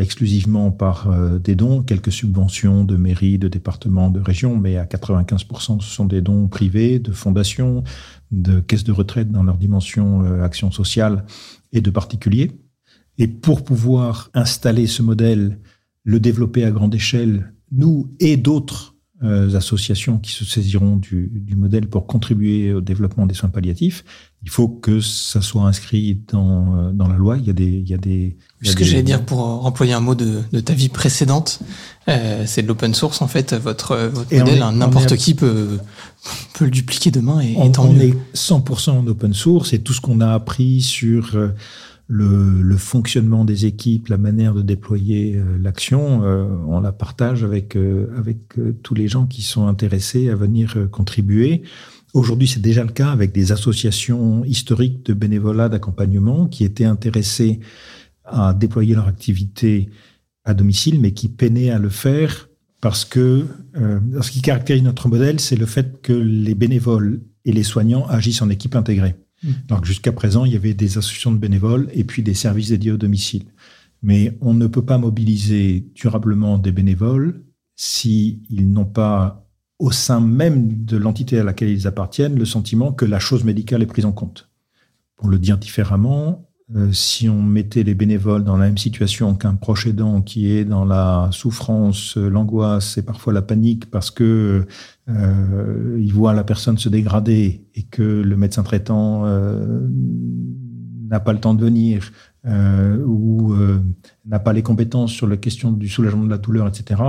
exclusivement 0.00 0.70
par 0.70 1.14
des 1.38 1.54
dons, 1.54 1.82
quelques 1.82 2.12
subventions 2.12 2.82
de 2.82 2.96
mairies, 2.96 3.36
de 3.36 3.46
départements, 3.46 4.08
de 4.08 4.18
régions, 4.18 4.56
mais 4.56 4.78
à 4.78 4.86
95%, 4.86 5.80
ce 5.80 5.86
sont 5.86 6.06
des 6.06 6.22
dons 6.22 6.48
privés, 6.48 6.98
de 6.98 7.12
fondations, 7.12 7.84
de 8.30 8.60
caisses 8.60 8.84
de 8.84 8.92
retraite 8.92 9.30
dans 9.30 9.42
leur 9.42 9.58
dimension 9.58 10.22
action 10.42 10.70
sociale 10.70 11.26
et 11.74 11.82
de 11.82 11.90
particuliers. 11.90 12.52
Et 13.18 13.28
pour 13.28 13.62
pouvoir 13.62 14.30
installer 14.32 14.86
ce 14.86 15.02
modèle, 15.02 15.58
le 16.04 16.20
développer 16.20 16.64
à 16.64 16.70
grande 16.70 16.94
échelle, 16.94 17.52
nous 17.70 18.10
et 18.18 18.38
d'autres 18.38 18.89
euh, 18.89 18.89
associations 19.22 20.18
qui 20.18 20.32
se 20.32 20.44
saisiront 20.44 20.96
du, 20.96 21.30
du, 21.30 21.54
modèle 21.54 21.86
pour 21.86 22.06
contribuer 22.06 22.72
au 22.72 22.80
développement 22.80 23.26
des 23.26 23.34
soins 23.34 23.50
palliatifs. 23.50 24.04
Il 24.42 24.48
faut 24.48 24.68
que 24.68 25.00
ça 25.00 25.42
soit 25.42 25.64
inscrit 25.64 26.22
dans, 26.32 26.74
euh, 26.74 26.90
dans 26.92 27.06
la 27.06 27.16
loi. 27.16 27.36
Il 27.36 27.46
y 27.46 27.50
a 27.50 27.52
des, 27.52 27.66
il 27.66 27.88
y 27.88 27.92
a 27.92 27.98
des. 27.98 28.38
Ce 28.62 28.74
que 28.74 28.84
j'allais 28.84 29.02
dire 29.02 29.22
pour 29.22 29.66
employer 29.66 29.92
un 29.92 30.00
mot 30.00 30.14
de, 30.14 30.40
de 30.50 30.60
ta 30.60 30.72
vie 30.72 30.88
précédente, 30.88 31.60
euh, 32.08 32.44
c'est 32.46 32.62
de 32.62 32.68
l'open 32.68 32.94
source 32.94 33.20
en 33.20 33.28
fait. 33.28 33.52
Votre, 33.52 33.96
votre 34.10 34.34
modèle, 34.34 34.64
n'importe 34.74 35.16
qui 35.16 35.34
peut, 35.34 35.78
peut 36.54 36.64
le 36.64 36.70
dupliquer 36.70 37.10
demain 37.10 37.40
et, 37.40 37.54
on, 37.58 37.68
et 37.68 37.72
tant 37.72 37.84
on 37.84 37.92
mieux. 37.92 38.04
est 38.04 38.34
100% 38.34 38.90
en 38.90 39.06
open 39.06 39.34
source 39.34 39.74
et 39.74 39.80
tout 39.80 39.92
ce 39.92 40.00
qu'on 40.00 40.20
a 40.20 40.32
appris 40.32 40.80
sur 40.80 41.36
euh, 41.36 41.48
le, 42.12 42.60
le, 42.60 42.76
fonctionnement 42.76 43.44
des 43.44 43.66
équipes, 43.66 44.08
la 44.08 44.18
manière 44.18 44.52
de 44.52 44.62
déployer 44.62 45.36
euh, 45.36 45.56
l'action, 45.58 46.24
euh, 46.24 46.44
on 46.66 46.80
la 46.80 46.90
partage 46.90 47.44
avec, 47.44 47.76
euh, 47.76 48.12
avec 48.18 48.38
tous 48.82 48.94
les 48.94 49.06
gens 49.06 49.26
qui 49.26 49.42
sont 49.42 49.68
intéressés 49.68 50.28
à 50.28 50.34
venir 50.34 50.88
contribuer. 50.90 51.62
Aujourd'hui, 52.12 52.48
c'est 52.48 52.60
déjà 52.60 52.82
le 52.82 52.90
cas 52.90 53.10
avec 53.10 53.30
des 53.32 53.52
associations 53.52 54.44
historiques 54.44 55.06
de 55.06 55.14
bénévolat 55.14 55.68
d'accompagnement 55.68 56.46
qui 56.46 56.64
étaient 56.64 56.84
intéressées 56.84 57.60
à 58.24 58.54
déployer 58.54 58.96
leur 58.96 59.06
activité 59.06 59.88
à 60.44 60.52
domicile, 60.54 61.00
mais 61.00 61.12
qui 61.12 61.28
peinaient 61.28 61.70
à 61.70 61.78
le 61.78 61.90
faire 61.90 62.48
parce 62.80 63.04
que 63.04 63.46
euh, 63.76 64.00
ce 64.20 64.30
qui 64.30 64.42
caractérise 64.42 64.82
notre 64.82 65.08
modèle, 65.08 65.38
c'est 65.38 65.56
le 65.56 65.66
fait 65.66 66.00
que 66.02 66.12
les 66.12 66.54
bénévoles 66.54 67.20
et 67.44 67.52
les 67.52 67.62
soignants 67.62 68.06
agissent 68.06 68.42
en 68.42 68.50
équipe 68.50 68.74
intégrée. 68.74 69.16
Donc 69.68 69.84
jusqu'à 69.84 70.12
présent, 70.12 70.44
il 70.44 70.52
y 70.52 70.56
avait 70.56 70.74
des 70.74 70.98
associations 70.98 71.32
de 71.32 71.38
bénévoles 71.38 71.88
et 71.92 72.04
puis 72.04 72.22
des 72.22 72.34
services 72.34 72.68
dédiés 72.68 72.92
au 72.92 72.96
domicile. 72.96 73.44
Mais 74.02 74.36
on 74.40 74.54
ne 74.54 74.66
peut 74.66 74.84
pas 74.84 74.98
mobiliser 74.98 75.86
durablement 75.94 76.58
des 76.58 76.72
bénévoles 76.72 77.44
s'ils 77.76 78.72
n'ont 78.72 78.84
pas 78.84 79.46
au 79.78 79.90
sein 79.90 80.20
même 80.20 80.84
de 80.84 80.96
l'entité 80.98 81.38
à 81.38 81.44
laquelle 81.44 81.70
ils 81.70 81.86
appartiennent 81.86 82.38
le 82.38 82.44
sentiment 82.44 82.92
que 82.92 83.06
la 83.06 83.18
chose 83.18 83.44
médicale 83.44 83.82
est 83.82 83.86
prise 83.86 84.04
en 84.04 84.12
compte. 84.12 84.50
Pour 85.16 85.28
le 85.28 85.38
dire 85.38 85.56
différemment, 85.56 86.49
euh, 86.76 86.92
si 86.92 87.28
on 87.28 87.42
mettait 87.42 87.82
les 87.82 87.94
bénévoles 87.94 88.44
dans 88.44 88.56
la 88.56 88.66
même 88.66 88.78
situation 88.78 89.34
qu'un 89.34 89.54
proche 89.54 89.86
aidant 89.86 90.22
qui 90.22 90.50
est 90.50 90.64
dans 90.64 90.84
la 90.84 91.28
souffrance, 91.32 92.16
l'angoisse 92.16 92.96
et 92.96 93.02
parfois 93.02 93.32
la 93.32 93.42
panique 93.42 93.90
parce 93.90 94.10
que 94.10 94.66
euh, 95.08 95.98
il 96.00 96.12
voit 96.12 96.32
la 96.32 96.44
personne 96.44 96.78
se 96.78 96.88
dégrader 96.88 97.66
et 97.74 97.82
que 97.82 98.02
le 98.02 98.36
médecin 98.36 98.62
traitant 98.62 99.26
euh, 99.26 99.88
n'a 101.08 101.20
pas 101.20 101.32
le 101.32 101.40
temps 101.40 101.54
de 101.54 101.64
venir 101.64 102.12
euh, 102.46 103.04
ou 103.04 103.52
euh, 103.52 103.82
n'a 104.24 104.38
pas 104.38 104.54
les 104.54 104.62
compétences 104.62 105.12
sur 105.12 105.26
la 105.26 105.36
question 105.36 105.72
du 105.72 105.88
soulagement 105.88 106.24
de 106.24 106.30
la 106.30 106.38
douleur, 106.38 106.66
etc., 106.66 107.02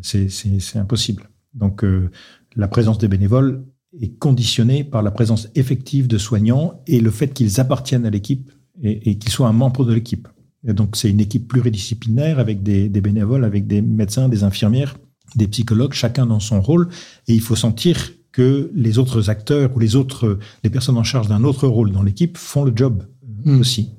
c'est 0.00 0.78
impossible. 0.78 1.28
Donc, 1.52 1.84
euh, 1.84 2.10
la 2.56 2.68
présence 2.68 2.96
des 2.96 3.08
bénévoles 3.08 3.62
est 4.00 4.18
conditionnée 4.18 4.84
par 4.84 5.02
la 5.02 5.10
présence 5.10 5.48
effective 5.54 6.08
de 6.08 6.16
soignants 6.16 6.80
et 6.86 7.00
le 7.00 7.10
fait 7.10 7.34
qu'ils 7.34 7.60
appartiennent 7.60 8.06
à 8.06 8.10
l'équipe 8.10 8.50
et, 8.82 9.10
et 9.10 9.18
qu'ils 9.18 9.30
soient 9.30 9.48
un 9.48 9.52
membre 9.52 9.84
de 9.84 9.94
l'équipe. 9.94 10.28
Et 10.66 10.72
donc, 10.74 10.96
c'est 10.96 11.10
une 11.10 11.20
équipe 11.20 11.48
pluridisciplinaire 11.48 12.38
avec 12.38 12.62
des, 12.62 12.88
des, 12.88 13.00
bénévoles, 13.00 13.44
avec 13.44 13.66
des 13.66 13.82
médecins, 13.82 14.28
des 14.28 14.44
infirmières, 14.44 14.96
des 15.34 15.48
psychologues, 15.48 15.92
chacun 15.92 16.26
dans 16.26 16.40
son 16.40 16.60
rôle. 16.60 16.88
Et 17.26 17.34
il 17.34 17.40
faut 17.40 17.56
sentir 17.56 18.12
que 18.30 18.70
les 18.74 18.98
autres 18.98 19.28
acteurs 19.28 19.74
ou 19.74 19.78
les 19.78 19.96
autres, 19.96 20.38
les 20.62 20.70
personnes 20.70 20.96
en 20.96 21.02
charge 21.02 21.28
d'un 21.28 21.44
autre 21.44 21.66
rôle 21.66 21.90
dans 21.90 22.02
l'équipe 22.02 22.38
font 22.38 22.64
le 22.64 22.72
job 22.74 23.04
mmh. 23.44 23.60
aussi. 23.60 23.90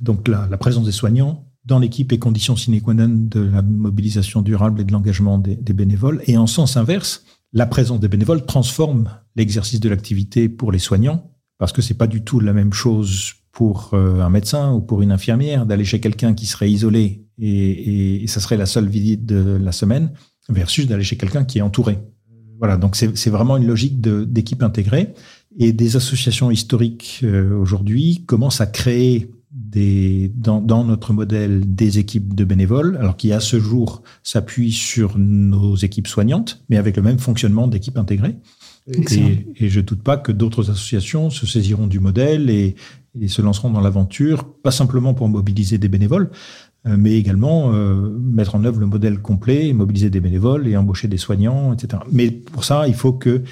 Donc, 0.00 0.28
la, 0.28 0.46
la, 0.48 0.56
présence 0.56 0.84
des 0.84 0.92
soignants 0.92 1.44
dans 1.64 1.78
l'équipe 1.78 2.12
est 2.12 2.18
condition 2.18 2.54
sine 2.54 2.80
qua 2.80 2.94
non 2.94 3.08
de 3.28 3.40
la 3.40 3.62
mobilisation 3.62 4.42
durable 4.42 4.80
et 4.80 4.84
de 4.84 4.92
l'engagement 4.92 5.38
des, 5.38 5.56
des 5.56 5.72
bénévoles. 5.72 6.22
Et 6.26 6.36
en 6.36 6.46
sens 6.46 6.76
inverse, 6.76 7.24
la 7.52 7.66
présence 7.66 7.98
des 7.98 8.08
bénévoles 8.08 8.46
transforme 8.46 9.10
l'exercice 9.34 9.80
de 9.80 9.88
l'activité 9.88 10.48
pour 10.48 10.70
les 10.70 10.78
soignants 10.78 11.30
parce 11.58 11.72
que 11.72 11.82
c'est 11.82 11.94
pas 11.94 12.06
du 12.06 12.22
tout 12.22 12.38
la 12.38 12.52
même 12.52 12.72
chose 12.72 13.34
pour 13.56 13.92
euh, 13.94 14.20
un 14.20 14.28
médecin 14.28 14.74
ou 14.74 14.82
pour 14.82 15.00
une 15.00 15.10
infirmière 15.10 15.64
d'aller 15.64 15.86
chez 15.86 15.98
quelqu'un 15.98 16.34
qui 16.34 16.44
serait 16.44 16.70
isolé 16.70 17.24
et, 17.38 18.22
et, 18.22 18.26
ça 18.26 18.38
serait 18.38 18.58
la 18.58 18.66
seule 18.66 18.86
visite 18.86 19.24
de 19.24 19.56
la 19.58 19.72
semaine 19.72 20.10
versus 20.50 20.86
d'aller 20.86 21.04
chez 21.04 21.16
quelqu'un 21.16 21.42
qui 21.42 21.58
est 21.58 21.62
entouré. 21.62 21.98
Voilà, 22.58 22.76
donc 22.76 22.96
c'est 22.96 23.30
vraiment 23.30 23.56
une 23.56 23.66
logique 23.66 23.98
d'équipe 24.02 24.62
intégrée 24.62 25.14
et 25.58 25.72
des 25.72 25.96
associations 25.96 26.50
historiques 26.50 27.20
euh, 27.22 27.58
aujourd'hui 27.58 28.24
commencent 28.26 28.60
à 28.60 28.66
créer 28.66 29.30
des, 29.50 30.30
dans, 30.34 30.60
dans, 30.60 30.84
notre 30.84 31.14
modèle 31.14 31.62
des 31.74 31.98
équipes 31.98 32.34
de 32.34 32.44
bénévoles, 32.44 32.98
alors 32.98 33.16
qui 33.16 33.32
à 33.32 33.40
ce 33.40 33.58
jour 33.58 34.02
s'appuient 34.22 34.72
sur 34.72 35.16
nos 35.16 35.76
équipes 35.76 36.08
soignantes, 36.08 36.62
mais 36.68 36.76
avec 36.76 36.96
le 36.96 37.02
même 37.02 37.18
fonctionnement 37.18 37.68
d'équipe 37.68 37.96
intégrée. 37.96 38.36
Et, 38.88 39.46
et, 39.56 39.68
je 39.68 39.80
doute 39.80 40.02
pas 40.02 40.16
que 40.16 40.30
d'autres 40.30 40.70
associations 40.70 41.28
se 41.28 41.44
saisiront 41.44 41.88
du 41.88 41.98
modèle 41.98 42.50
et, 42.50 42.76
et 43.20 43.28
se 43.28 43.42
lanceront 43.42 43.70
dans 43.70 43.80
l'aventure, 43.80 44.44
pas 44.62 44.70
simplement 44.70 45.14
pour 45.14 45.28
mobiliser 45.28 45.78
des 45.78 45.88
bénévoles, 45.88 46.30
euh, 46.86 46.96
mais 46.98 47.14
également 47.14 47.72
euh, 47.72 48.16
mettre 48.20 48.54
en 48.54 48.64
œuvre 48.64 48.80
le 48.80 48.86
modèle 48.86 49.20
complet, 49.20 49.72
mobiliser 49.72 50.10
des 50.10 50.20
bénévoles 50.20 50.68
et 50.68 50.76
embaucher 50.76 51.08
des 51.08 51.16
soignants, 51.16 51.72
etc. 51.72 52.02
Mais 52.12 52.30
pour 52.30 52.64
ça, 52.64 52.86
il 52.86 52.94
faut 52.94 53.12
que 53.12 53.42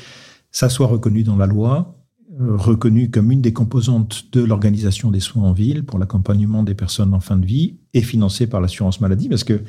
ça 0.51 0.69
soit 0.69 0.87
reconnu 0.87 1.25
dans 1.25 1.37
la 1.37 1.47
loi, 1.47 1.97
euh, 2.41 2.57
reconnu 2.57 3.11
comme 3.11 3.33
une 3.33 3.41
des 3.41 3.53
composantes 3.53 4.27
de 4.33 4.43
l'organisation 4.43 5.11
des 5.11 5.21
soins 5.21 5.45
en 5.45 5.53
ville 5.53 5.85
pour 5.85 5.99
l'accompagnement 5.99 6.63
des 6.63 6.75
personnes 6.75 7.15
en 7.15 7.21
fin 7.21 7.37
de 7.37 7.47
vie 7.47 7.77
et 7.93 8.03
financé 8.03 8.47
par 8.47 8.61
l'assurance 8.61 9.01
maladie, 9.01 9.29
parce 9.29 9.45
que 9.45 9.63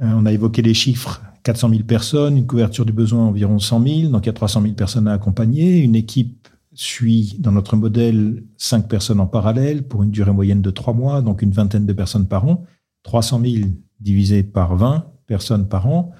on 0.00 0.26
a 0.26 0.32
évoqué 0.32 0.62
les 0.62 0.74
chiffres 0.74 1.20
400 1.42 1.70
000 1.70 1.82
personnes, 1.82 2.36
une 2.36 2.46
couverture 2.46 2.84
du 2.84 2.92
besoin 2.92 3.24
environ 3.24 3.58
100 3.58 3.82
000, 3.82 4.10
donc 4.10 4.26
il 4.26 4.28
y 4.28 4.30
a 4.30 4.32
300 4.32 4.62
000 4.62 4.74
personnes 4.74 5.08
à 5.08 5.12
accompagner, 5.12 5.78
une 5.78 5.96
équipe 5.96 6.46
suit 6.80 7.34
dans 7.40 7.50
notre 7.50 7.74
modèle 7.74 8.44
cinq 8.56 8.88
personnes 8.88 9.18
en 9.18 9.26
parallèle 9.26 9.82
pour 9.82 10.04
une 10.04 10.12
durée 10.12 10.32
moyenne 10.32 10.62
de 10.62 10.70
trois 10.70 10.94
mois, 10.94 11.22
donc 11.22 11.42
une 11.42 11.50
vingtaine 11.50 11.86
de 11.86 11.92
personnes 11.92 12.28
par 12.28 12.46
an. 12.46 12.64
300 13.02 13.40
000 13.44 13.68
divisé 14.00 14.44
par 14.44 14.76
20 14.76 15.06
personnes 15.26 15.66
par 15.66 15.88
an, 15.88 16.12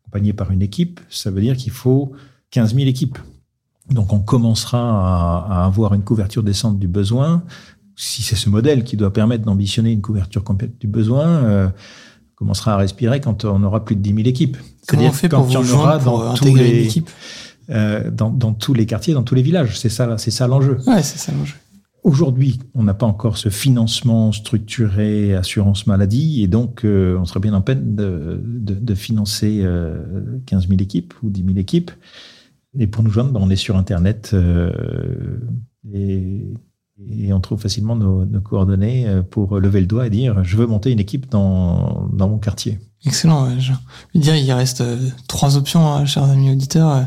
accompagnées 0.00 0.32
par 0.32 0.50
une 0.52 0.62
équipe, 0.62 1.00
ça 1.10 1.30
veut 1.30 1.42
dire 1.42 1.56
qu'il 1.56 1.72
faut 1.72 2.12
15 2.50 2.74
000 2.74 2.86
équipes. 2.86 3.18
Donc 3.90 4.12
on 4.12 4.20
commencera 4.20 5.46
à, 5.50 5.66
avoir 5.66 5.92
une 5.92 6.02
couverture 6.02 6.42
décente 6.42 6.78
du 6.78 6.88
besoin. 6.88 7.42
Si 7.94 8.22
c'est 8.22 8.36
ce 8.36 8.48
modèle 8.48 8.84
qui 8.84 8.96
doit 8.96 9.12
permettre 9.12 9.44
d'ambitionner 9.44 9.92
une 9.92 10.02
couverture 10.02 10.44
complète 10.44 10.78
du 10.78 10.86
besoin, 10.86 11.26
euh, 11.26 11.68
on 11.68 12.36
commencera 12.36 12.72
à 12.72 12.76
respirer 12.78 13.20
quand 13.20 13.44
on 13.44 13.62
aura 13.64 13.84
plus 13.84 13.96
de 13.96 14.00
10 14.00 14.14
000 14.14 14.20
équipes. 14.20 14.56
Comment 14.88 15.08
on 15.08 15.12
fait 15.12 15.28
pour 15.28 15.42
vous 15.42 15.74
aura 15.74 15.98
dans 15.98 16.32
les, 16.42 16.50
une 16.50 16.86
équipe? 16.86 17.10
Euh, 17.70 18.10
dans, 18.10 18.30
dans, 18.30 18.52
tous 18.52 18.74
les 18.74 18.86
quartiers, 18.86 19.14
dans 19.14 19.22
tous 19.22 19.34
les 19.34 19.42
villages. 19.42 19.78
C'est 19.78 19.88
ça, 19.88 20.18
c'est 20.18 20.30
ça 20.30 20.46
l'enjeu. 20.46 20.78
Ouais, 20.86 21.02
c'est 21.02 21.18
ça 21.18 21.32
l'enjeu. 21.32 21.56
Aujourd'hui, 22.02 22.60
on 22.74 22.84
n'a 22.84 22.94
pas 22.94 23.06
encore 23.06 23.36
ce 23.36 23.48
financement 23.48 24.30
structuré 24.30 25.34
assurance 25.34 25.88
maladie 25.88 26.42
et 26.42 26.46
donc 26.46 26.84
euh, 26.84 27.18
on 27.18 27.24
serait 27.24 27.40
bien 27.40 27.52
en 27.52 27.62
peine 27.62 27.96
de, 27.96 28.40
de, 28.44 28.74
de 28.74 28.94
financer 28.94 29.62
euh, 29.62 30.38
15 30.46 30.68
000 30.68 30.80
équipes 30.80 31.14
ou 31.24 31.30
10 31.30 31.44
000 31.44 31.58
équipes. 31.58 31.90
Et 32.78 32.86
pour 32.86 33.02
nous 33.02 33.10
joindre, 33.10 33.32
ben, 33.32 33.40
on 33.42 33.50
est 33.50 33.56
sur 33.56 33.76
Internet 33.76 34.30
euh, 34.34 34.70
et, 35.92 36.44
et, 37.10 37.32
on 37.32 37.40
trouve 37.40 37.60
facilement 37.60 37.96
nos, 37.96 38.24
nos, 38.24 38.40
coordonnées 38.40 39.08
euh, 39.08 39.22
pour 39.22 39.58
lever 39.58 39.80
le 39.80 39.86
doigt 39.86 40.06
et 40.06 40.10
dire 40.10 40.44
je 40.44 40.56
veux 40.56 40.66
monter 40.66 40.90
une 40.90 41.00
équipe 41.00 41.28
dans, 41.30 42.08
dans 42.12 42.28
mon 42.28 42.38
quartier. 42.38 42.78
Excellent. 43.04 43.58
Je 43.58 43.72
veux 44.14 44.20
dire, 44.20 44.36
il 44.36 44.52
reste 44.52 44.80
euh, 44.80 44.96
trois 45.28 45.56
options, 45.56 45.86
hein, 45.86 46.04
chers 46.04 46.24
amis 46.24 46.50
auditeurs 46.50 47.06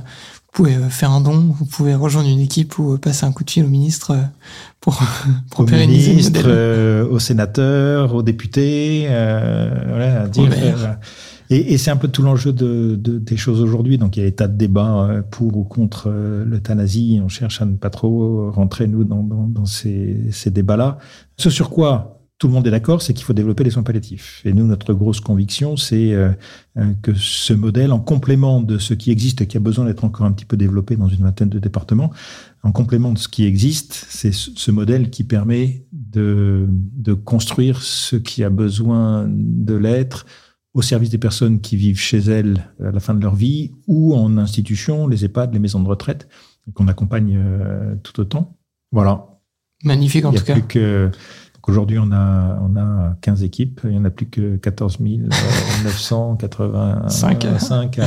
pouvez 0.60 0.76
euh, 0.76 0.89
faire 0.89 1.12
un 1.12 1.22
don, 1.22 1.56
vous 1.58 1.65
pouvez 1.65 1.95
rejoindre 1.95 2.28
une 2.28 2.41
équipe 2.41 2.78
ou 2.80 2.93
euh, 2.93 2.98
passer 2.98 3.26
un 3.26 3.32
coup 3.32 3.45
de 3.45 3.50
fil 3.50 3.63
au 3.63 3.69
ministre 3.69 4.12
euh, 4.12 4.22
pour, 4.82 5.00
pour 5.52 5.62
au 5.62 5.63
pérenniser 5.63 6.10
ministre, 6.10 6.41
euh, 6.48 7.08
au 7.08 7.17
sénateur, 7.17 8.13
aux 8.13 8.24
députés, 8.24 9.06
euh, 9.08 9.86
voilà, 9.88 10.24
à 10.24 10.28
dire. 10.28 10.52
et, 11.50 11.74
et 11.74 11.78
c'est 11.78 11.91
un 11.91 11.95
peu 11.95 12.10
tout 12.10 12.24
l'enjeu 12.24 12.52
de, 12.52 12.98
de, 13.00 13.19
des 13.19 13.38
choses 13.38 13.62
aujourd'hui. 13.62 13.98
Donc 13.98 14.17
il 14.17 14.19
y 14.19 14.24
a 14.24 14.26
des 14.26 14.36
tas 14.36 14.50
de 14.50 14.58
débats 14.58 15.10
pour 15.32 15.56
ou 15.56 15.63
contre 15.63 16.10
l'euthanasie. 16.10 17.22
On 17.24 17.30
cherche 17.30 17.62
à 17.62 17.65
ne 17.65 17.78
pas 17.78 17.89
trop 17.89 18.52
rentrer 18.52 18.88
nous 18.88 19.06
dans, 19.06 19.24
dans, 19.24 19.48
dans 19.48 19.65
ces, 19.65 20.26
ces 20.32 20.52
débats-là. 20.52 20.98
Ce 21.38 21.50
sur 21.50 21.69
quoi 21.69 22.18
tout 22.39 22.47
le 22.47 22.54
monde 22.54 22.65
est 22.65 22.71
d'accord, 22.71 23.02
c'est 23.02 23.13
qu'il 23.13 23.25
faut 23.25 23.34
développer 23.34 23.65
les 23.65 23.69
soins 23.69 23.84
palliatifs. 23.84 24.41
Et 24.45 24.54
nous, 24.54 24.65
notre 24.65 24.93
grosse 24.93 25.19
conviction, 25.19 25.75
c'est 25.75 26.13
euh, 26.13 26.32
euh, 26.78 26.93
que 27.02 27.13
ce 27.13 27.52
modèle, 27.52 27.91
en 27.91 27.99
complément 27.99 28.62
de 28.62 28.78
ce 28.78 28.93
qui 28.93 29.12
existe 29.12 29.41
et 29.41 29.47
qui 29.47 29.58
a 29.58 29.60
besoin 29.60 29.84
d'être 29.84 30.06
encore 30.06 30.25
un 30.25 30.32
petit 30.32 30.45
peu 30.45 30.56
développé 30.56 30.95
dans 30.95 31.10
une 31.10 31.23
vingtaine 31.23 31.49
de 31.49 31.60
départements, 31.60 32.12
en 32.63 32.71
complément 32.71 33.12
de 33.12 33.17
ce 33.17 33.28
qui 33.28 33.43
existe, 33.43 34.06
c'est 34.08 34.32
ce 34.34 34.71
modèle 34.71 35.10
qui 35.10 35.25
permet 35.25 35.86
de, 35.91 36.65
de 36.69 37.13
construire 37.13 37.82
ce 37.82 38.15
qui 38.15 38.45
a 38.45 38.49
besoin 38.49 39.28
de 39.30 39.75
l'être 39.75 40.25
au 40.73 40.82
service 40.82 41.10
des 41.10 41.17
personnes 41.17 41.60
qui 41.60 41.75
vivent 41.75 41.99
chez 41.99 42.19
elles 42.19 42.69
à 42.82 42.91
la 42.91 43.02
fin 43.02 43.13
de 43.13 43.21
leur 43.21 43.36
vie 43.36 43.71
ou 43.88 44.15
en 44.15 44.38
institution, 44.38 45.08
les 45.08 45.25
EHPAD, 45.25 45.52
les 45.52 45.60
maisons 45.60 45.82
de 45.82 45.88
retraite, 45.88 46.30
qu'on 46.73 46.88
accompagne 46.88 47.36
euh, 47.38 47.95
tout 48.02 48.17
autant. 48.21 48.56
Voilà. 48.93 49.25
Magnifique 49.84 50.23
en 50.23 50.32
Il 50.32 50.36
y 50.36 50.38
a 50.38 50.41
tout 50.41 50.45
cas. 50.45 50.60
Que 50.62 51.12
Aujourd'hui, 51.69 51.99
on 51.99 52.12
a, 52.12 52.58
on 52.62 52.75
a 52.75 53.15
15 53.21 53.43
équipes. 53.43 53.82
Il 53.84 53.91
n'y 53.91 53.97
en 53.97 54.05
a 54.05 54.10
plus 54.10 54.25
que 54.25 54.55
14 54.58 54.99
985 54.99 57.99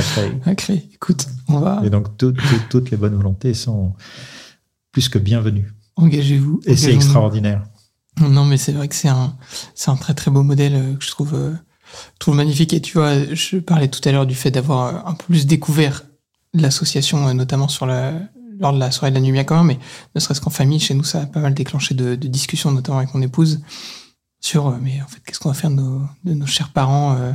à 0.45 0.55
créer. 0.55 0.89
Écoute, 0.93 1.27
on 1.47 1.59
va. 1.59 1.81
Et 1.85 1.89
donc, 1.89 2.17
tout, 2.17 2.33
tout, 2.33 2.59
toutes 2.69 2.91
les 2.91 2.97
bonnes 2.97 3.15
volontés 3.15 3.53
sont 3.53 3.93
plus 4.91 5.07
que 5.07 5.17
bienvenues. 5.17 5.71
Engagez-vous. 5.95 6.59
Et 6.65 6.75
c'est 6.75 6.93
extraordinaire. 6.93 7.63
Non, 8.19 8.43
mais 8.43 8.57
c'est 8.57 8.73
vrai 8.73 8.89
que 8.89 8.95
c'est 8.95 9.07
un, 9.07 9.37
c'est 9.75 9.89
un 9.89 9.95
très 9.95 10.13
très 10.13 10.29
beau 10.29 10.43
modèle 10.43 10.75
euh, 10.75 10.93
que 10.95 11.03
je 11.03 11.09
trouve, 11.09 11.33
euh, 11.33 11.53
trouve 12.19 12.35
magnifique. 12.35 12.73
Et 12.73 12.81
tu 12.81 12.97
vois, 12.97 13.33
je 13.33 13.57
parlais 13.57 13.87
tout 13.87 14.01
à 14.07 14.11
l'heure 14.11 14.27
du 14.27 14.35
fait 14.35 14.51
d'avoir 14.51 15.07
un 15.07 15.13
peu 15.13 15.23
plus 15.25 15.47
découvert 15.47 16.03
l'association, 16.53 17.29
euh, 17.29 17.33
notamment 17.33 17.69
sur 17.69 17.85
la, 17.85 18.11
lors 18.59 18.73
de 18.73 18.79
la 18.79 18.91
soirée 18.91 19.11
de 19.11 19.15
la 19.15 19.21
nuit 19.21 19.31
bien 19.31 19.43
commun, 19.43 19.63
mais 19.63 19.79
ne 20.15 20.19
serait-ce 20.19 20.41
qu'en 20.41 20.49
famille, 20.49 20.79
chez 20.79 20.93
nous, 20.93 21.03
ça 21.03 21.21
a 21.21 21.25
pas 21.25 21.39
mal 21.39 21.53
déclenché 21.53 21.95
de, 21.95 22.15
discussions, 22.15 22.71
notamment 22.71 22.99
avec 22.99 23.13
mon 23.13 23.21
épouse, 23.21 23.61
sur, 24.39 24.67
euh, 24.67 24.77
mais 24.81 25.01
en 25.01 25.07
fait, 25.07 25.21
qu'est-ce 25.25 25.39
qu'on 25.39 25.49
va 25.49 25.55
faire 25.55 25.71
de 25.71 26.33
nos, 26.33 26.45
chers 26.45 26.69
parents 26.69 27.15
euh, 27.15 27.31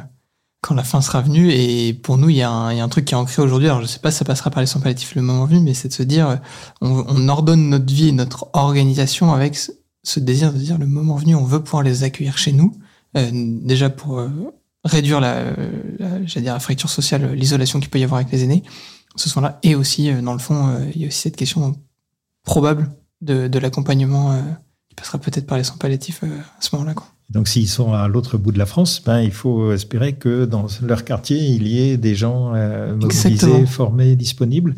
quand 0.60 0.74
la 0.74 0.84
fin 0.84 1.00
sera 1.00 1.20
venue? 1.20 1.50
Et 1.50 1.94
pour 1.94 2.18
nous, 2.18 2.28
il 2.28 2.36
y, 2.36 2.42
a 2.42 2.50
un, 2.50 2.88
truc 2.88 3.04
qui 3.04 3.14
est 3.14 3.16
ancré 3.16 3.42
aujourd'hui, 3.42 3.68
alors 3.68 3.80
je 3.80 3.86
sais 3.86 3.98
pas 3.98 4.10
si 4.10 4.18
ça 4.18 4.24
passera 4.24 4.50
par 4.50 4.60
les 4.60 4.66
soins 4.66 4.80
palliatifs 4.80 5.14
le 5.14 5.22
moment 5.22 5.44
venu, 5.46 5.60
mais 5.60 5.74
c'est 5.74 5.88
de 5.88 5.94
se 5.94 6.02
dire, 6.02 6.28
euh, 6.28 6.36
on, 6.80 7.04
on, 7.08 7.28
ordonne 7.28 7.68
notre 7.68 7.92
vie 7.92 8.08
et 8.08 8.12
notre 8.12 8.48
organisation 8.52 9.32
avec 9.32 9.56
ce, 9.56 10.20
désir 10.20 10.52
de 10.52 10.58
dire, 10.58 10.78
le 10.78 10.86
moment 10.86 11.16
venu, 11.16 11.34
on 11.34 11.44
veut 11.44 11.62
pouvoir 11.62 11.82
les 11.82 12.02
accueillir 12.02 12.38
chez 12.38 12.52
nous, 12.52 12.74
déjà 13.14 13.90
pour 13.90 14.22
réduire 14.84 15.20
la, 15.20 15.42
la, 15.98 16.18
dire, 16.20 16.54
la 16.54 16.60
fracture 16.60 16.88
sociale, 16.88 17.34
l'isolation 17.34 17.80
qu'il 17.80 17.90
peut 17.90 17.98
y 17.98 18.04
avoir 18.04 18.20
avec 18.20 18.32
les 18.32 18.44
aînés, 18.44 18.62
ce 19.18 19.28
soin-là. 19.28 19.58
Et 19.62 19.74
aussi, 19.74 20.12
dans 20.22 20.32
le 20.32 20.38
fond, 20.38 20.78
il 20.94 21.00
y 21.00 21.04
a 21.04 21.08
aussi 21.08 21.20
cette 21.22 21.36
question 21.36 21.76
probable 22.44 22.90
de, 23.20 23.48
de 23.48 23.58
l'accompagnement 23.58 24.32
euh, 24.32 24.40
qui 24.88 24.94
passera 24.94 25.18
peut-être 25.18 25.46
par 25.46 25.58
les 25.58 25.64
soins 25.64 25.76
palliatifs 25.76 26.20
euh, 26.22 26.38
à 26.38 26.60
ce 26.60 26.74
moment-là. 26.74 26.94
Donc, 27.30 27.46
s'ils 27.46 27.68
sont 27.68 27.92
à 27.92 28.08
l'autre 28.08 28.38
bout 28.38 28.52
de 28.52 28.58
la 28.58 28.64
France, 28.64 29.02
ben, 29.04 29.20
il 29.20 29.32
faut 29.32 29.72
espérer 29.72 30.14
que 30.14 30.46
dans 30.46 30.66
leur 30.82 31.04
quartier, 31.04 31.38
il 31.38 31.68
y 31.68 31.78
ait 31.78 31.98
des 31.98 32.14
gens 32.14 32.54
euh, 32.54 32.94
mobilisés, 32.94 33.28
Exactement. 33.28 33.66
formés, 33.66 34.16
disponibles. 34.16 34.74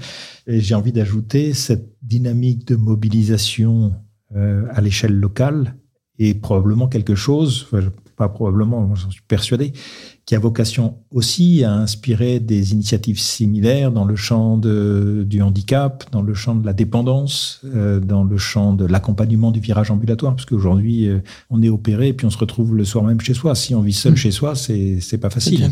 Et 0.49 0.61
j'ai 0.61 0.75
envie 0.75 0.93
d'ajouter 0.93 1.55
cette 1.55 1.95
dynamique 2.03 2.67
de 2.67 2.75
mobilisation 2.75 3.95
euh, 4.35 4.65
à 4.71 4.81
l'échelle 4.81 5.15
locale 5.15 5.77
est 6.19 6.35
probablement 6.35 6.89
quelque 6.89 7.15
chose, 7.15 7.69
pas 8.21 8.29
probablement, 8.29 8.95
j'en 8.95 9.09
suis 9.09 9.23
persuadé, 9.27 9.73
qui 10.27 10.35
a 10.35 10.39
vocation 10.39 10.99
aussi 11.11 11.65
à 11.65 11.73
inspirer 11.73 12.39
des 12.39 12.75
initiatives 12.75 13.19
similaires 13.19 13.93
dans 13.93 14.05
le 14.05 14.15
champ 14.15 14.59
de, 14.59 15.25
du 15.27 15.41
handicap, 15.41 16.05
dans 16.13 16.21
le 16.21 16.35
champ 16.35 16.55
de 16.55 16.67
la 16.67 16.75
dépendance, 16.75 17.63
euh, 17.65 17.99
dans 17.99 18.23
le 18.23 18.37
champ 18.37 18.75
de 18.75 18.85
l'accompagnement 18.85 19.53
du 19.53 19.61
virage 19.61 19.91
ambulatoire, 19.91 20.37
parce 20.37 20.45
qu'aujourd'hui, 20.45 21.09
euh, 21.09 21.21
on 21.49 21.63
est 21.63 21.71
opéré 21.71 22.09
et 22.09 22.13
puis 22.13 22.27
on 22.27 22.31
se 22.31 22.37
retrouve 22.37 22.77
le 22.77 22.85
soir 22.85 23.05
même 23.05 23.23
chez 23.23 23.33
soi. 23.33 23.55
Si 23.55 23.75
on 23.75 23.81
vit 23.81 23.95
seul 23.95 24.13
Mm. 24.13 24.17
chez 24.17 24.31
soi, 24.33 24.55
c'est 24.55 25.19
pas 25.19 25.31
facile. 25.31 25.71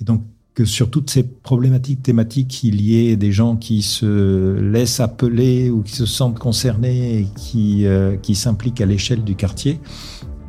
Et 0.00 0.04
donc, 0.04 0.22
que 0.54 0.64
sur 0.64 0.90
toutes 0.90 1.10
ces 1.10 1.22
problématiques 1.22 2.02
thématiques, 2.02 2.64
il 2.64 2.80
y 2.80 3.08
ait 3.08 3.16
des 3.16 3.32
gens 3.32 3.56
qui 3.56 3.82
se 3.82 4.58
laissent 4.60 5.00
appeler 5.00 5.70
ou 5.70 5.82
qui 5.82 5.92
se 5.92 6.06
sentent 6.06 6.38
concernés 6.38 7.20
et 7.20 7.26
qui, 7.36 7.86
euh, 7.86 8.16
qui 8.16 8.34
s'impliquent 8.34 8.80
à 8.80 8.86
l'échelle 8.86 9.24
du 9.24 9.34
quartier 9.34 9.80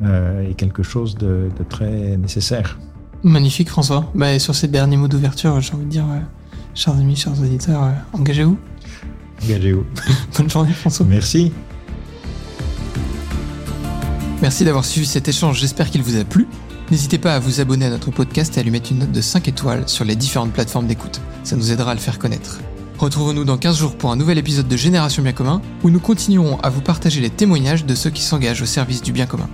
euh, 0.02 0.48
est 0.48 0.54
quelque 0.54 0.82
chose 0.82 1.16
de, 1.16 1.48
de 1.56 1.64
très 1.64 2.16
nécessaire. 2.16 2.78
Magnifique, 3.22 3.68
François. 3.68 4.10
Bah, 4.14 4.38
sur 4.38 4.54
ces 4.54 4.68
derniers 4.68 4.96
mots 4.96 5.08
d'ouverture, 5.08 5.60
j'ai 5.60 5.72
envie 5.72 5.84
de 5.84 5.90
dire, 5.90 6.04
euh, 6.04 6.20
chers 6.74 6.94
amis, 6.94 7.16
chers 7.16 7.40
auditeurs, 7.40 7.84
euh, 7.84 7.92
engagez-vous. 8.12 8.58
Engagez-vous. 9.44 9.84
Bonne 10.36 10.50
journée, 10.50 10.72
François. 10.72 11.06
Merci. 11.08 11.52
Merci 14.42 14.64
d'avoir 14.64 14.84
suivi 14.84 15.06
cet 15.06 15.26
échange, 15.26 15.58
j'espère 15.58 15.90
qu'il 15.90 16.02
vous 16.02 16.16
a 16.16 16.24
plu. 16.24 16.46
N'hésitez 16.90 17.16
pas 17.16 17.34
à 17.34 17.38
vous 17.38 17.60
abonner 17.60 17.86
à 17.86 17.90
notre 17.90 18.10
podcast 18.10 18.56
et 18.56 18.60
à 18.60 18.62
lui 18.62 18.70
mettre 18.70 18.92
une 18.92 18.98
note 18.98 19.12
de 19.12 19.20
5 19.22 19.48
étoiles 19.48 19.88
sur 19.88 20.04
les 20.04 20.16
différentes 20.16 20.52
plateformes 20.52 20.86
d'écoute. 20.86 21.22
Ça 21.44 21.56
nous 21.56 21.72
aidera 21.72 21.92
à 21.92 21.94
le 21.94 22.00
faire 22.00 22.18
connaître. 22.18 22.60
Retrouvons-nous 22.98 23.44
dans 23.44 23.56
15 23.56 23.78
jours 23.78 23.96
pour 23.96 24.12
un 24.12 24.16
nouvel 24.16 24.36
épisode 24.36 24.68
de 24.68 24.76
Génération 24.76 25.22
Bien 25.22 25.32
Commun, 25.32 25.62
où 25.82 25.88
nous 25.88 25.98
continuerons 25.98 26.58
à 26.62 26.68
vous 26.68 26.82
partager 26.82 27.22
les 27.22 27.30
témoignages 27.30 27.86
de 27.86 27.94
ceux 27.94 28.10
qui 28.10 28.22
s'engagent 28.22 28.60
au 28.60 28.66
service 28.66 29.02
du 29.02 29.12
bien 29.12 29.24
commun. 29.24 29.48